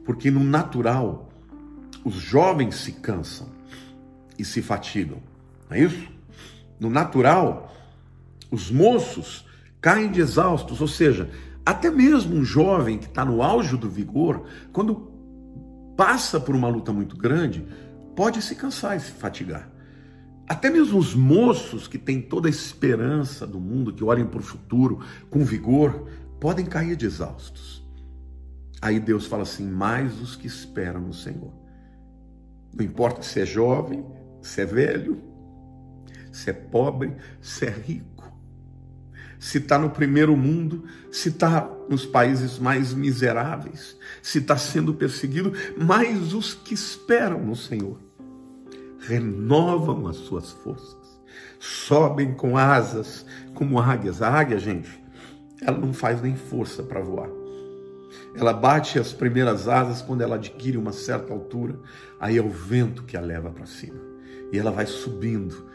Porque 0.04 0.30
no 0.30 0.42
natural, 0.42 1.28
os 2.04 2.14
jovens 2.14 2.76
se 2.76 2.92
cansam 2.92 3.48
e 4.38 4.44
se 4.44 4.62
fatigam. 4.62 5.18
Não 5.68 5.76
é 5.76 5.80
isso? 5.80 6.08
No 6.78 6.88
natural, 6.88 7.74
os 8.50 8.70
moços 8.70 9.44
caem 9.80 10.10
de 10.10 10.20
exaustos, 10.20 10.80
ou 10.80 10.88
seja, 10.88 11.30
até 11.64 11.90
mesmo 11.90 12.36
um 12.36 12.44
jovem 12.44 12.98
que 12.98 13.06
está 13.06 13.24
no 13.24 13.42
auge 13.42 13.76
do 13.76 13.88
vigor, 13.88 14.46
quando 14.72 15.12
passa 15.96 16.40
por 16.40 16.54
uma 16.54 16.68
luta 16.68 16.92
muito 16.92 17.16
grande, 17.16 17.66
pode 18.14 18.40
se 18.42 18.54
cansar 18.54 18.96
e 18.96 19.00
se 19.00 19.12
fatigar. 19.12 19.70
Até 20.46 20.68
mesmo 20.68 20.98
os 20.98 21.14
moços 21.14 21.88
que 21.88 21.98
têm 21.98 22.20
toda 22.20 22.48
a 22.48 22.50
esperança 22.50 23.46
do 23.46 23.58
mundo, 23.58 23.92
que 23.92 24.04
olham 24.04 24.26
para 24.26 24.40
o 24.40 24.42
futuro 24.42 25.00
com 25.30 25.44
vigor, 25.44 26.06
podem 26.38 26.66
cair 26.66 26.96
de 26.96 27.06
exaustos. 27.06 27.82
Aí 28.80 29.00
Deus 29.00 29.26
fala 29.26 29.42
assim: 29.42 29.66
mais 29.66 30.20
os 30.20 30.36
que 30.36 30.46
esperam 30.46 31.00
no 31.00 31.14
Senhor. 31.14 31.52
Não 32.74 32.84
importa 32.84 33.22
se 33.22 33.40
é 33.40 33.46
jovem, 33.46 34.04
se 34.42 34.60
é 34.60 34.66
velho, 34.66 35.22
se 36.30 36.50
é 36.50 36.52
pobre, 36.52 37.16
se 37.40 37.64
é 37.64 37.70
rico 37.70 38.14
se 39.44 39.58
está 39.58 39.78
no 39.78 39.90
primeiro 39.90 40.34
mundo, 40.34 40.84
se 41.12 41.28
está 41.28 41.70
nos 41.86 42.06
países 42.06 42.58
mais 42.58 42.94
miseráveis, 42.94 43.94
se 44.22 44.38
está 44.38 44.56
sendo 44.56 44.94
perseguido, 44.94 45.52
mas 45.76 46.32
os 46.32 46.54
que 46.54 46.72
esperam 46.72 47.44
no 47.44 47.54
Senhor 47.54 48.00
renovam 49.06 50.06
as 50.06 50.16
suas 50.16 50.50
forças, 50.50 51.20
sobem 51.58 52.34
com 52.34 52.56
asas 52.56 53.24
como 53.54 53.80
águias. 53.80 54.22
A 54.22 54.30
águia, 54.30 54.58
gente, 54.58 55.02
ela 55.60 55.78
não 55.78 55.92
faz 55.92 56.20
nem 56.20 56.36
força 56.36 56.82
para 56.82 57.00
voar. 57.00 57.30
Ela 58.34 58.52
bate 58.52 58.98
as 58.98 59.12
primeiras 59.12 59.68
asas 59.68 60.02
quando 60.02 60.22
ela 60.22 60.36
adquire 60.36 60.76
uma 60.76 60.92
certa 60.92 61.32
altura, 61.32 61.78
aí 62.20 62.36
é 62.36 62.42
o 62.42 62.50
vento 62.50 63.04
que 63.04 63.16
a 63.16 63.20
leva 63.20 63.50
para 63.50 63.66
cima. 63.66 64.00
E 64.52 64.58
ela 64.58 64.70
vai 64.70 64.86
subindo, 64.86 65.66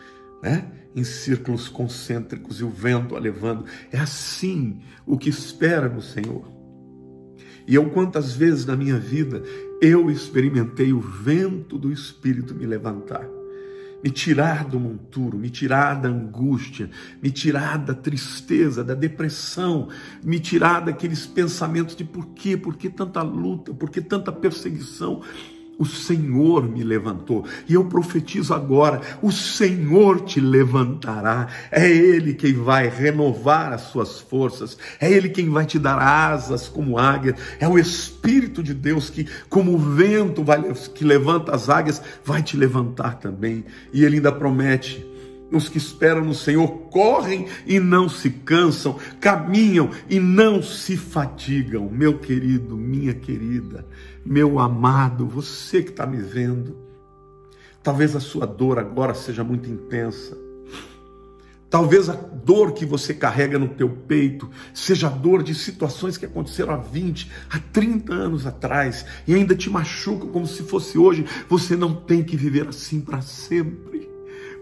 né? 0.42 0.72
em 0.96 1.04
círculos 1.04 1.70
concêntricos 1.70 2.60
e 2.60 2.64
o 2.64 2.70
vento 2.70 3.16
a 3.16 3.20
levando. 3.20 3.66
É 3.92 4.00
assim 4.00 4.82
o 5.06 5.18
que 5.18 5.30
espera 5.30 5.88
no 5.88 6.02
Senhor. 6.02 6.59
E 7.70 7.76
eu, 7.76 7.88
quantas 7.92 8.34
vezes 8.34 8.66
na 8.66 8.76
minha 8.76 8.98
vida, 8.98 9.44
eu 9.80 10.10
experimentei 10.10 10.92
o 10.92 11.00
vento 11.00 11.78
do 11.78 11.92
Espírito 11.92 12.56
me 12.56 12.66
levantar, 12.66 13.30
me 14.04 14.10
tirar 14.10 14.66
do 14.66 14.80
monturo, 14.80 15.38
me 15.38 15.52
tirar 15.52 16.02
da 16.02 16.10
angústia, 16.10 16.90
me 17.22 17.30
tirar 17.30 17.78
da 17.78 17.94
tristeza, 17.94 18.84
da 18.84 18.96
depressão, 18.96 19.88
me 20.24 20.40
tirar 20.40 20.80
daqueles 20.80 21.28
pensamentos 21.28 21.96
de 21.96 22.04
por 22.04 22.30
quê, 22.30 22.58
por 22.58 22.76
que 22.76 22.90
tanta 22.90 23.22
luta, 23.22 23.72
por 23.72 23.92
que 23.92 24.02
tanta 24.02 24.32
perseguição 24.32 25.22
o 25.80 25.86
Senhor 25.86 26.70
me 26.70 26.84
levantou. 26.84 27.46
E 27.68 27.74
eu 27.74 27.86
profetizo 27.86 28.54
agora: 28.54 29.00
o 29.22 29.32
Senhor 29.32 30.20
te 30.22 30.42
levantará. 30.42 31.48
É 31.72 31.90
Ele 31.90 32.34
quem 32.34 32.54
vai 32.54 32.90
renovar 32.90 33.72
as 33.72 33.84
suas 33.84 34.20
forças. 34.20 34.78
É 35.00 35.10
Ele 35.10 35.30
quem 35.30 35.50
vai 35.50 35.66
te 35.66 35.80
dar 35.80 35.98
asas 35.98 36.68
como 36.68 37.00
águia. 37.00 37.34
É 37.60 37.68
o 37.68 37.80
Espírito 37.80 38.62
de 38.62 38.74
Deus 38.74 39.10
que, 39.10 39.26
como 39.50 39.74
o 39.74 39.78
vento 39.78 40.44
vai, 40.44 40.62
que 40.94 41.06
levanta 41.06 41.56
as 41.56 41.70
águias, 41.70 42.02
vai 42.26 42.44
te 42.44 42.58
levantar 42.58 43.16
também. 43.16 43.64
E 43.94 44.04
Ele 44.04 44.18
ainda 44.18 44.34
promete 44.34 45.09
os 45.52 45.68
que 45.68 45.78
esperam 45.78 46.24
no 46.24 46.34
Senhor 46.34 46.68
correm 46.90 47.48
e 47.66 47.80
não 47.80 48.08
se 48.08 48.30
cansam, 48.30 48.98
caminham 49.20 49.90
e 50.10 50.20
não 50.20 50.62
se 50.62 50.96
fatigam. 50.96 51.90
Meu 51.90 52.20
querido, 52.20 52.78
minha 52.78 53.14
querida, 53.14 53.86
meu 54.26 54.60
amado, 54.60 55.26
você 55.26 55.82
que 55.82 55.90
está 55.90 56.06
me 56.06 56.18
vendo, 56.18 56.78
talvez 57.82 58.16
a 58.16 58.20
sua 58.20 58.46
dor 58.46 58.78
agora 58.78 59.14
seja 59.14 59.44
muito 59.44 59.70
intensa. 59.70 60.38
Talvez 61.70 62.10
a 62.10 62.14
dor 62.14 62.74
que 62.74 62.84
você 62.84 63.14
carrega 63.14 63.60
no 63.60 63.68
teu 63.68 63.90
peito, 63.90 64.50
seja 64.74 65.06
a 65.06 65.12
dor 65.12 65.44
de 65.44 65.54
situações 65.54 66.18
que 66.18 66.26
aconteceram 66.26 66.74
há 66.74 66.78
20, 66.78 67.32
há 67.48 67.60
30 67.60 68.12
anos 68.12 68.48
atrás 68.48 69.06
e 69.28 69.36
ainda 69.36 69.56
te 69.56 69.70
machucam 69.70 70.30
como 70.30 70.48
se 70.48 70.64
fosse 70.64 70.98
hoje, 70.98 71.24
você 71.48 71.76
não 71.76 71.94
tem 71.94 72.24
que 72.24 72.36
viver 72.36 72.68
assim 72.68 73.00
para 73.00 73.22
sempre 73.22 74.09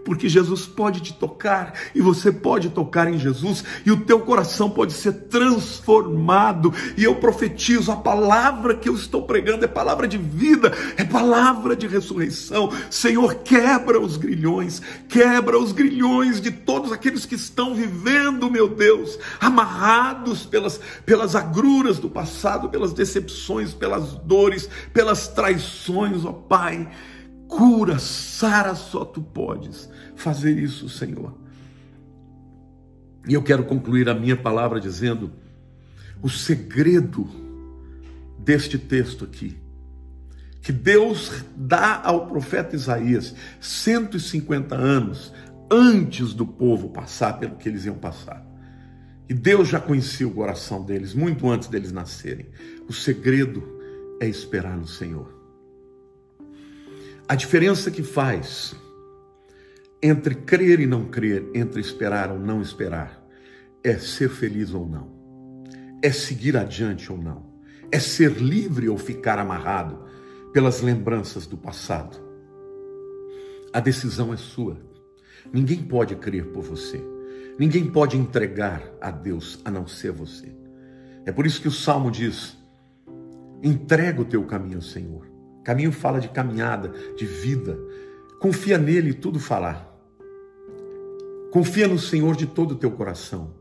porque 0.08 0.26
Jesus 0.26 0.64
pode 0.64 1.00
te 1.00 1.12
tocar 1.12 1.74
e 1.94 2.00
você 2.00 2.32
pode 2.32 2.70
tocar 2.70 3.12
em 3.12 3.18
Jesus 3.18 3.62
e 3.84 3.92
o 3.92 4.06
teu 4.06 4.20
coração 4.20 4.70
pode 4.70 4.94
ser 4.94 5.12
transformado. 5.28 6.72
E 6.96 7.04
eu 7.04 7.16
profetizo: 7.16 7.92
a 7.92 7.96
palavra 7.96 8.74
que 8.74 8.88
eu 8.88 8.94
estou 8.94 9.24
pregando 9.24 9.66
é 9.66 9.68
palavra 9.68 10.08
de 10.08 10.16
vida, 10.16 10.72
é 10.96 11.04
palavra 11.04 11.76
de 11.76 11.86
ressurreição. 11.86 12.72
Senhor, 12.88 13.34
quebra 13.44 14.00
os 14.00 14.16
grilhões, 14.16 14.80
quebra 15.10 15.58
os 15.58 15.72
grilhões 15.72 16.40
de 16.40 16.52
todos 16.52 16.90
aqueles 16.90 17.26
que 17.26 17.34
estão 17.34 17.74
vivendo, 17.74 18.50
meu 18.50 18.66
Deus, 18.66 19.18
amarrados 19.38 20.46
pelas, 20.46 20.80
pelas 21.04 21.36
agruras 21.36 21.98
do 21.98 22.08
passado, 22.08 22.70
pelas 22.70 22.94
decepções, 22.94 23.74
pelas 23.74 24.14
dores, 24.24 24.70
pelas 24.90 25.28
traições, 25.28 26.24
ó 26.24 26.32
Pai 26.32 26.88
cura, 27.48 27.98
sara, 27.98 28.74
só 28.74 29.04
tu 29.04 29.20
podes 29.20 29.90
fazer 30.14 30.56
isso, 30.58 30.88
Senhor. 30.88 31.36
E 33.26 33.34
eu 33.34 33.42
quero 33.42 33.64
concluir 33.64 34.08
a 34.08 34.14
minha 34.14 34.36
palavra 34.36 34.80
dizendo: 34.80 35.32
o 36.22 36.28
segredo 36.28 37.28
deste 38.38 38.78
texto 38.78 39.24
aqui, 39.24 39.58
que 40.62 40.72
Deus 40.72 41.44
dá 41.56 42.00
ao 42.04 42.26
profeta 42.26 42.76
Isaías 42.76 43.34
150 43.60 44.74
anos 44.74 45.32
antes 45.70 46.32
do 46.32 46.46
povo 46.46 46.90
passar 46.90 47.38
pelo 47.38 47.56
que 47.56 47.68
eles 47.68 47.84
iam 47.84 47.96
passar. 47.96 48.46
E 49.28 49.34
Deus 49.34 49.68
já 49.68 49.78
conhecia 49.78 50.26
o 50.26 50.30
coração 50.30 50.82
deles 50.82 51.12
muito 51.12 51.48
antes 51.50 51.68
deles 51.68 51.92
nascerem. 51.92 52.46
O 52.88 52.92
segredo 52.94 53.62
é 54.20 54.26
esperar 54.26 54.76
no 54.76 54.86
Senhor. 54.86 55.37
A 57.28 57.34
diferença 57.34 57.90
que 57.90 58.02
faz 58.02 58.74
entre 60.02 60.34
crer 60.34 60.80
e 60.80 60.86
não 60.86 61.04
crer, 61.04 61.44
entre 61.54 61.78
esperar 61.78 62.32
ou 62.32 62.38
não 62.38 62.62
esperar, 62.62 63.22
é 63.84 63.98
ser 63.98 64.30
feliz 64.30 64.72
ou 64.72 64.88
não, 64.88 65.12
é 66.02 66.10
seguir 66.10 66.56
adiante 66.56 67.12
ou 67.12 67.18
não, 67.18 67.44
é 67.92 67.98
ser 67.98 68.32
livre 68.40 68.88
ou 68.88 68.96
ficar 68.96 69.38
amarrado 69.38 70.02
pelas 70.54 70.80
lembranças 70.80 71.46
do 71.46 71.58
passado. 71.58 72.16
A 73.74 73.80
decisão 73.80 74.32
é 74.32 74.38
sua. 74.38 74.78
Ninguém 75.52 75.82
pode 75.82 76.16
crer 76.16 76.46
por 76.46 76.62
você. 76.62 76.98
Ninguém 77.58 77.90
pode 77.90 78.16
entregar 78.16 78.82
a 79.02 79.10
Deus 79.10 79.60
a 79.66 79.70
não 79.70 79.86
ser 79.86 80.12
você. 80.12 80.50
É 81.26 81.32
por 81.32 81.44
isso 81.44 81.60
que 81.60 81.68
o 81.68 81.72
salmo 81.72 82.10
diz: 82.10 82.56
entrega 83.62 84.22
o 84.22 84.24
teu 84.24 84.44
caminho 84.46 84.80
Senhor. 84.80 85.27
Caminho 85.68 85.92
fala 85.92 86.18
de 86.18 86.30
caminhada, 86.30 86.94
de 87.14 87.26
vida. 87.26 87.78
Confia 88.40 88.78
nele 88.78 89.10
e 89.10 89.12
tudo 89.12 89.38
falar. 89.38 89.86
Confia 91.52 91.86
no 91.86 91.98
Senhor 91.98 92.34
de 92.34 92.46
todo 92.46 92.72
o 92.72 92.76
teu 92.76 92.90
coração. 92.90 93.52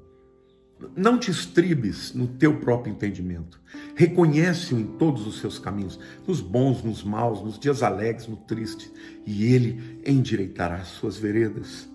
Não 0.95 1.17
te 1.17 1.29
estribes 1.29 2.13
no 2.13 2.25
teu 2.25 2.61
próprio 2.61 2.93
entendimento. 2.93 3.59
Reconhece-o 3.93 4.79
em 4.79 4.85
todos 4.85 5.27
os 5.27 5.41
seus 5.41 5.59
caminhos, 5.59 5.99
nos 6.25 6.39
bons, 6.39 6.81
nos 6.81 7.03
maus, 7.03 7.43
nos 7.43 7.59
dias 7.59 7.83
alegres, 7.83 8.25
no 8.25 8.37
triste, 8.37 8.89
e 9.25 9.53
ele 9.53 9.99
endireitará 10.05 10.75
as 10.75 10.87
suas 10.87 11.17
veredas. 11.17 11.89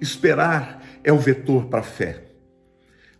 Esperar 0.00 0.84
é 1.04 1.12
o 1.12 1.18
vetor 1.20 1.66
para 1.66 1.78
a 1.78 1.84
fé. 1.84 2.33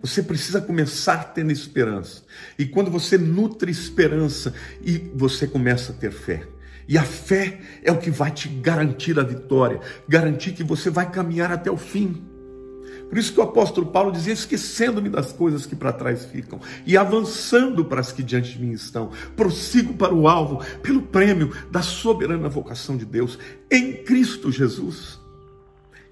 Você 0.04 0.22
precisa 0.22 0.60
começar 0.60 1.32
tendo 1.32 1.50
esperança. 1.50 2.24
E 2.58 2.66
quando 2.66 2.90
você 2.90 3.16
nutre 3.16 3.72
esperança 3.72 4.52
e 4.82 4.98
você 5.14 5.46
começa 5.46 5.92
a 5.92 5.94
ter 5.94 6.12
fé. 6.12 6.46
E 6.86 6.98
a 6.98 7.02
fé 7.02 7.58
é 7.82 7.90
o 7.90 7.96
que 7.96 8.10
vai 8.10 8.30
te 8.30 8.46
garantir 8.46 9.18
a 9.18 9.22
vitória, 9.22 9.80
garantir 10.06 10.52
que 10.52 10.62
você 10.62 10.90
vai 10.90 11.10
caminhar 11.10 11.50
até 11.50 11.70
o 11.70 11.78
fim. 11.78 12.22
Por 13.08 13.16
isso 13.16 13.32
que 13.32 13.40
o 13.40 13.44
apóstolo 13.44 13.86
Paulo 13.86 14.12
dizia: 14.12 14.34
esquecendo-me 14.34 15.08
das 15.08 15.32
coisas 15.32 15.64
que 15.64 15.74
para 15.74 15.90
trás 15.90 16.26
ficam 16.26 16.60
e 16.84 16.98
avançando 16.98 17.82
para 17.82 18.02
as 18.02 18.12
que 18.12 18.22
diante 18.22 18.58
de 18.58 18.62
mim 18.62 18.72
estão, 18.72 19.10
prossigo 19.34 19.94
para 19.94 20.12
o 20.12 20.28
alvo, 20.28 20.62
pelo 20.82 21.00
prêmio 21.00 21.50
da 21.70 21.80
soberana 21.80 22.50
vocação 22.50 22.94
de 22.94 23.06
Deus 23.06 23.38
em 23.70 24.04
Cristo 24.04 24.52
Jesus. 24.52 25.23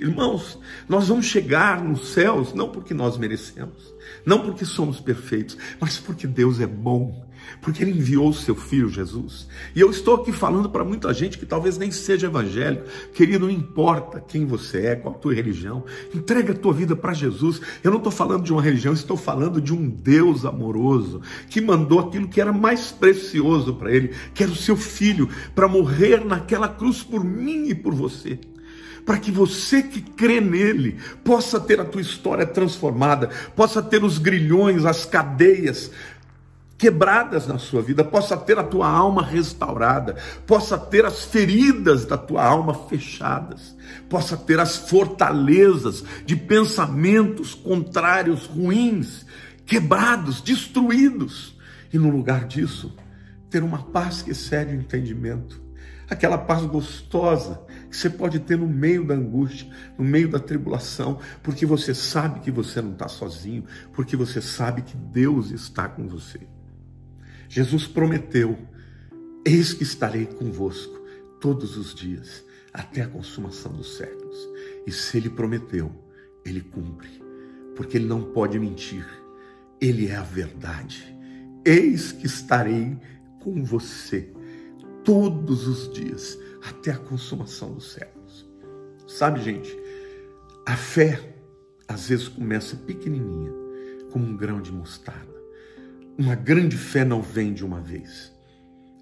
Irmãos, 0.02 0.58
nós 0.88 1.06
vamos 1.06 1.26
chegar 1.26 1.80
nos 1.80 2.08
céus 2.08 2.52
não 2.52 2.68
porque 2.68 2.92
nós 2.92 3.16
merecemos, 3.16 3.94
não 4.26 4.40
porque 4.40 4.64
somos 4.64 5.00
perfeitos, 5.00 5.56
mas 5.80 5.96
porque 5.96 6.26
Deus 6.26 6.58
é 6.58 6.66
bom, 6.66 7.24
porque 7.60 7.84
Ele 7.84 7.92
enviou 7.92 8.30
o 8.30 8.34
seu 8.34 8.56
Filho 8.56 8.88
Jesus. 8.88 9.46
E 9.76 9.80
eu 9.80 9.92
estou 9.92 10.16
aqui 10.16 10.32
falando 10.32 10.68
para 10.68 10.84
muita 10.84 11.14
gente 11.14 11.38
que 11.38 11.46
talvez 11.46 11.78
nem 11.78 11.92
seja 11.92 12.26
evangélico, 12.26 12.84
querido, 13.14 13.46
não 13.46 13.50
importa 13.50 14.18
quem 14.20 14.44
você 14.44 14.86
é, 14.86 14.96
qual 14.96 15.14
a 15.14 15.18
tua 15.18 15.34
religião, 15.34 15.84
entrega 16.12 16.52
a 16.52 16.56
tua 16.56 16.72
vida 16.72 16.96
para 16.96 17.14
Jesus. 17.14 17.60
Eu 17.84 17.92
não 17.92 17.98
estou 17.98 18.10
falando 18.12 18.42
de 18.42 18.52
uma 18.52 18.60
religião, 18.60 18.92
estou 18.92 19.16
falando 19.16 19.60
de 19.60 19.72
um 19.72 19.88
Deus 19.88 20.44
amoroso 20.44 21.20
que 21.48 21.60
mandou 21.60 22.00
aquilo 22.00 22.26
que 22.26 22.40
era 22.40 22.52
mais 22.52 22.90
precioso 22.90 23.74
para 23.74 23.92
Ele, 23.92 24.12
que 24.34 24.42
era 24.42 24.50
o 24.50 24.56
seu 24.56 24.76
Filho, 24.76 25.28
para 25.54 25.68
morrer 25.68 26.24
naquela 26.24 26.68
cruz 26.68 27.04
por 27.04 27.22
mim 27.22 27.68
e 27.68 27.74
por 27.76 27.94
você 27.94 28.40
para 29.04 29.18
que 29.18 29.30
você 29.30 29.82
que 29.82 30.00
crê 30.00 30.40
nele 30.40 30.98
possa 31.24 31.58
ter 31.58 31.80
a 31.80 31.84
tua 31.84 32.00
história 32.00 32.46
transformada, 32.46 33.30
possa 33.56 33.82
ter 33.82 34.04
os 34.04 34.18
grilhões, 34.18 34.84
as 34.84 35.04
cadeias 35.04 35.90
quebradas 36.82 37.46
na 37.46 37.58
sua 37.58 37.80
vida, 37.80 38.02
possa 38.02 38.36
ter 38.36 38.58
a 38.58 38.64
tua 38.64 38.88
alma 38.88 39.24
restaurada, 39.24 40.16
possa 40.44 40.76
ter 40.76 41.04
as 41.04 41.24
feridas 41.24 42.04
da 42.04 42.18
tua 42.18 42.44
alma 42.44 42.74
fechadas, 42.88 43.76
possa 44.08 44.36
ter 44.36 44.58
as 44.58 44.78
fortalezas 44.78 46.02
de 46.26 46.34
pensamentos 46.34 47.54
contrários, 47.54 48.46
ruins, 48.46 49.24
quebrados, 49.64 50.40
destruídos, 50.40 51.56
e 51.92 51.98
no 51.98 52.10
lugar 52.10 52.46
disso, 52.46 52.92
ter 53.48 53.62
uma 53.62 53.84
paz 53.84 54.22
que 54.22 54.32
excede 54.32 54.74
o 54.74 54.80
entendimento, 54.80 55.62
aquela 56.10 56.36
paz 56.36 56.62
gostosa 56.62 57.60
que 57.92 57.98
você 57.98 58.08
pode 58.08 58.40
ter 58.40 58.56
no 58.56 58.66
meio 58.66 59.04
da 59.04 59.12
angústia, 59.12 59.70
no 59.98 60.04
meio 60.04 60.26
da 60.26 60.38
tribulação, 60.38 61.20
porque 61.42 61.66
você 61.66 61.94
sabe 61.94 62.40
que 62.40 62.50
você 62.50 62.80
não 62.80 62.92
está 62.92 63.06
sozinho, 63.06 63.66
porque 63.92 64.16
você 64.16 64.40
sabe 64.40 64.80
que 64.80 64.96
Deus 64.96 65.50
está 65.50 65.86
com 65.86 66.08
você. 66.08 66.40
Jesus 67.50 67.86
prometeu: 67.86 68.58
Eis 69.44 69.74
que 69.74 69.82
estarei 69.82 70.24
convosco 70.24 71.02
todos 71.38 71.76
os 71.76 71.94
dias, 71.94 72.42
até 72.72 73.02
a 73.02 73.08
consumação 73.08 73.74
dos 73.74 73.98
séculos. 73.98 74.38
E 74.86 74.90
se 74.90 75.18
ele 75.18 75.28
prometeu, 75.28 75.92
ele 76.46 76.62
cumpre, 76.62 77.22
porque 77.76 77.98
ele 77.98 78.06
não 78.06 78.22
pode 78.22 78.58
mentir, 78.58 79.06
ele 79.78 80.08
é 80.08 80.16
a 80.16 80.22
verdade. 80.22 81.14
Eis 81.62 82.10
que 82.10 82.24
estarei 82.24 82.96
com 83.38 83.62
você 83.62 84.32
todos 85.04 85.66
os 85.66 85.92
dias 85.92 86.38
até 86.62 86.92
a 86.92 86.98
consumação 86.98 87.74
dos 87.74 87.92
séculos. 87.92 88.48
Sabe, 89.06 89.42
gente, 89.42 89.76
a 90.66 90.76
fé 90.76 91.34
às 91.88 92.08
vezes 92.08 92.28
começa 92.28 92.76
pequenininha, 92.76 93.52
como 94.10 94.26
um 94.26 94.36
grão 94.36 94.60
de 94.60 94.72
mostarda. 94.72 95.32
Uma 96.16 96.34
grande 96.34 96.76
fé 96.76 97.04
não 97.04 97.20
vem 97.20 97.52
de 97.52 97.64
uma 97.64 97.80
vez. 97.80 98.32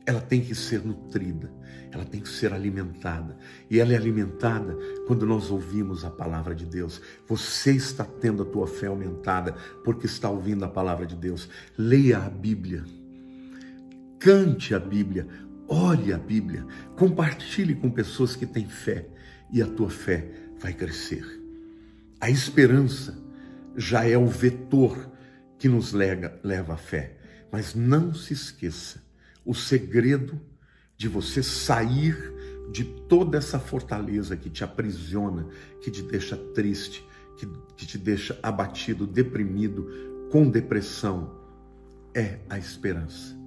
Ela 0.07 0.21
tem 0.21 0.41
que 0.41 0.55
ser 0.55 0.85
nutrida, 0.85 1.53
ela 1.93 2.05
tem 2.05 2.21
que 2.21 2.29
ser 2.29 2.53
alimentada. 2.53 3.37
E 3.69 3.79
ela 3.79 3.93
é 3.93 3.97
alimentada 3.97 4.77
quando 5.07 5.27
nós 5.27 5.51
ouvimos 5.51 6.05
a 6.05 6.11
palavra 6.11 6.55
de 6.55 6.65
Deus. 6.65 7.01
Você 7.29 7.73
está 7.73 8.05
tendo 8.05 8.43
a 8.43 8.47
tua 8.47 8.67
fé 8.67 8.87
aumentada 8.87 9.55
porque 9.85 10.07
está 10.07 10.29
ouvindo 10.31 10.65
a 10.65 10.69
palavra 10.69 11.07
de 11.07 11.15
Deus. 11.15 11.49
Leia 11.77 12.19
a 12.19 12.31
Bíblia. 12.31 12.85
Cante 14.19 14.75
a 14.75 14.79
Bíblia, 14.79 15.27
Olhe 15.73 16.13
a 16.13 16.19
Bíblia, 16.19 16.67
compartilhe 16.97 17.77
com 17.77 17.89
pessoas 17.89 18.35
que 18.35 18.45
têm 18.45 18.69
fé 18.69 19.07
e 19.53 19.63
a 19.63 19.67
tua 19.69 19.89
fé 19.89 20.29
vai 20.59 20.73
crescer. 20.73 21.25
A 22.21 22.29
esperança 22.29 23.17
já 23.77 24.05
é 24.05 24.19
o 24.19 24.27
vetor 24.27 25.09
que 25.61 25.69
nos 25.69 25.93
lega, 25.93 26.37
leva 26.43 26.75
à 26.75 26.77
fé. 26.77 27.17
Mas 27.53 27.73
não 27.73 28.13
se 28.13 28.33
esqueça, 28.33 29.01
o 29.45 29.55
segredo 29.55 30.41
de 30.97 31.07
você 31.07 31.41
sair 31.41 32.17
de 32.73 32.83
toda 32.85 33.39
essa 33.39 33.61
fortaleza 33.61 34.37
que 34.37 34.51
te 34.51 34.65
aprisiona, 34.65 35.47
que 35.81 35.89
te 35.89 36.03
deixa 36.03 36.37
triste, 36.37 37.07
que, 37.39 37.47
que 37.77 37.87
te 37.87 37.97
deixa 37.97 38.37
abatido, 38.43 39.07
deprimido, 39.07 40.29
com 40.33 40.51
depressão, 40.51 41.33
é 42.13 42.41
a 42.49 42.59
esperança. 42.59 43.39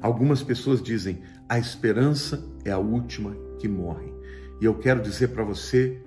Algumas 0.00 0.42
pessoas 0.42 0.82
dizem: 0.82 1.22
a 1.48 1.58
esperança 1.58 2.44
é 2.64 2.70
a 2.70 2.78
última 2.78 3.36
que 3.58 3.68
morre. 3.68 4.12
E 4.60 4.64
eu 4.64 4.74
quero 4.74 5.02
dizer 5.02 5.28
para 5.28 5.44
você 5.44 6.02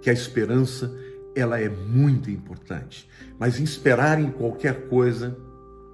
que 0.00 0.08
a 0.08 0.12
esperança 0.12 0.94
ela 1.34 1.60
é 1.60 1.68
muito 1.68 2.30
importante. 2.30 3.08
Mas 3.38 3.60
esperar 3.60 4.20
em 4.20 4.30
qualquer 4.30 4.88
coisa 4.88 5.36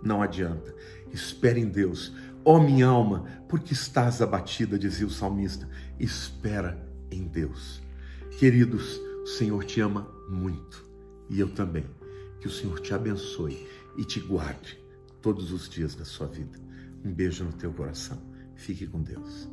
não 0.03 0.23
adianta. 0.23 0.75
Espere 1.13 1.61
em 1.61 1.69
Deus. 1.69 2.13
Ó 2.45 2.57
oh, 2.57 2.61
minha 2.61 2.87
alma, 2.87 3.25
porque 3.49 3.73
estás 3.73 4.23
abatida, 4.23 4.79
dizia 4.79 5.07
o 5.07 5.11
salmista. 5.11 5.69
Espera 5.99 6.81
em 7.11 7.27
Deus. 7.27 7.83
Queridos, 8.39 9.01
o 9.23 9.27
Senhor 9.27 9.65
te 9.65 9.81
ama 9.81 10.09
muito 10.29 10.89
e 11.29 11.41
eu 11.41 11.49
também. 11.49 11.87
Que 12.41 12.47
o 12.47 12.51
Senhor 12.51 12.79
te 12.81 12.95
abençoe 12.95 13.67
e 13.97 14.05
te 14.05 14.21
guarde 14.21 14.79
todos 15.21 15.51
os 15.51 15.69
dias 15.69 15.97
da 15.97 16.05
sua 16.05 16.29
vida. 16.29 16.59
Um 17.05 17.13
beijo 17.13 17.43
no 17.43 17.53
teu 17.53 17.73
coração. 17.73 18.26
Fique 18.57 18.87
com 18.87 19.03
Deus. 19.03 19.49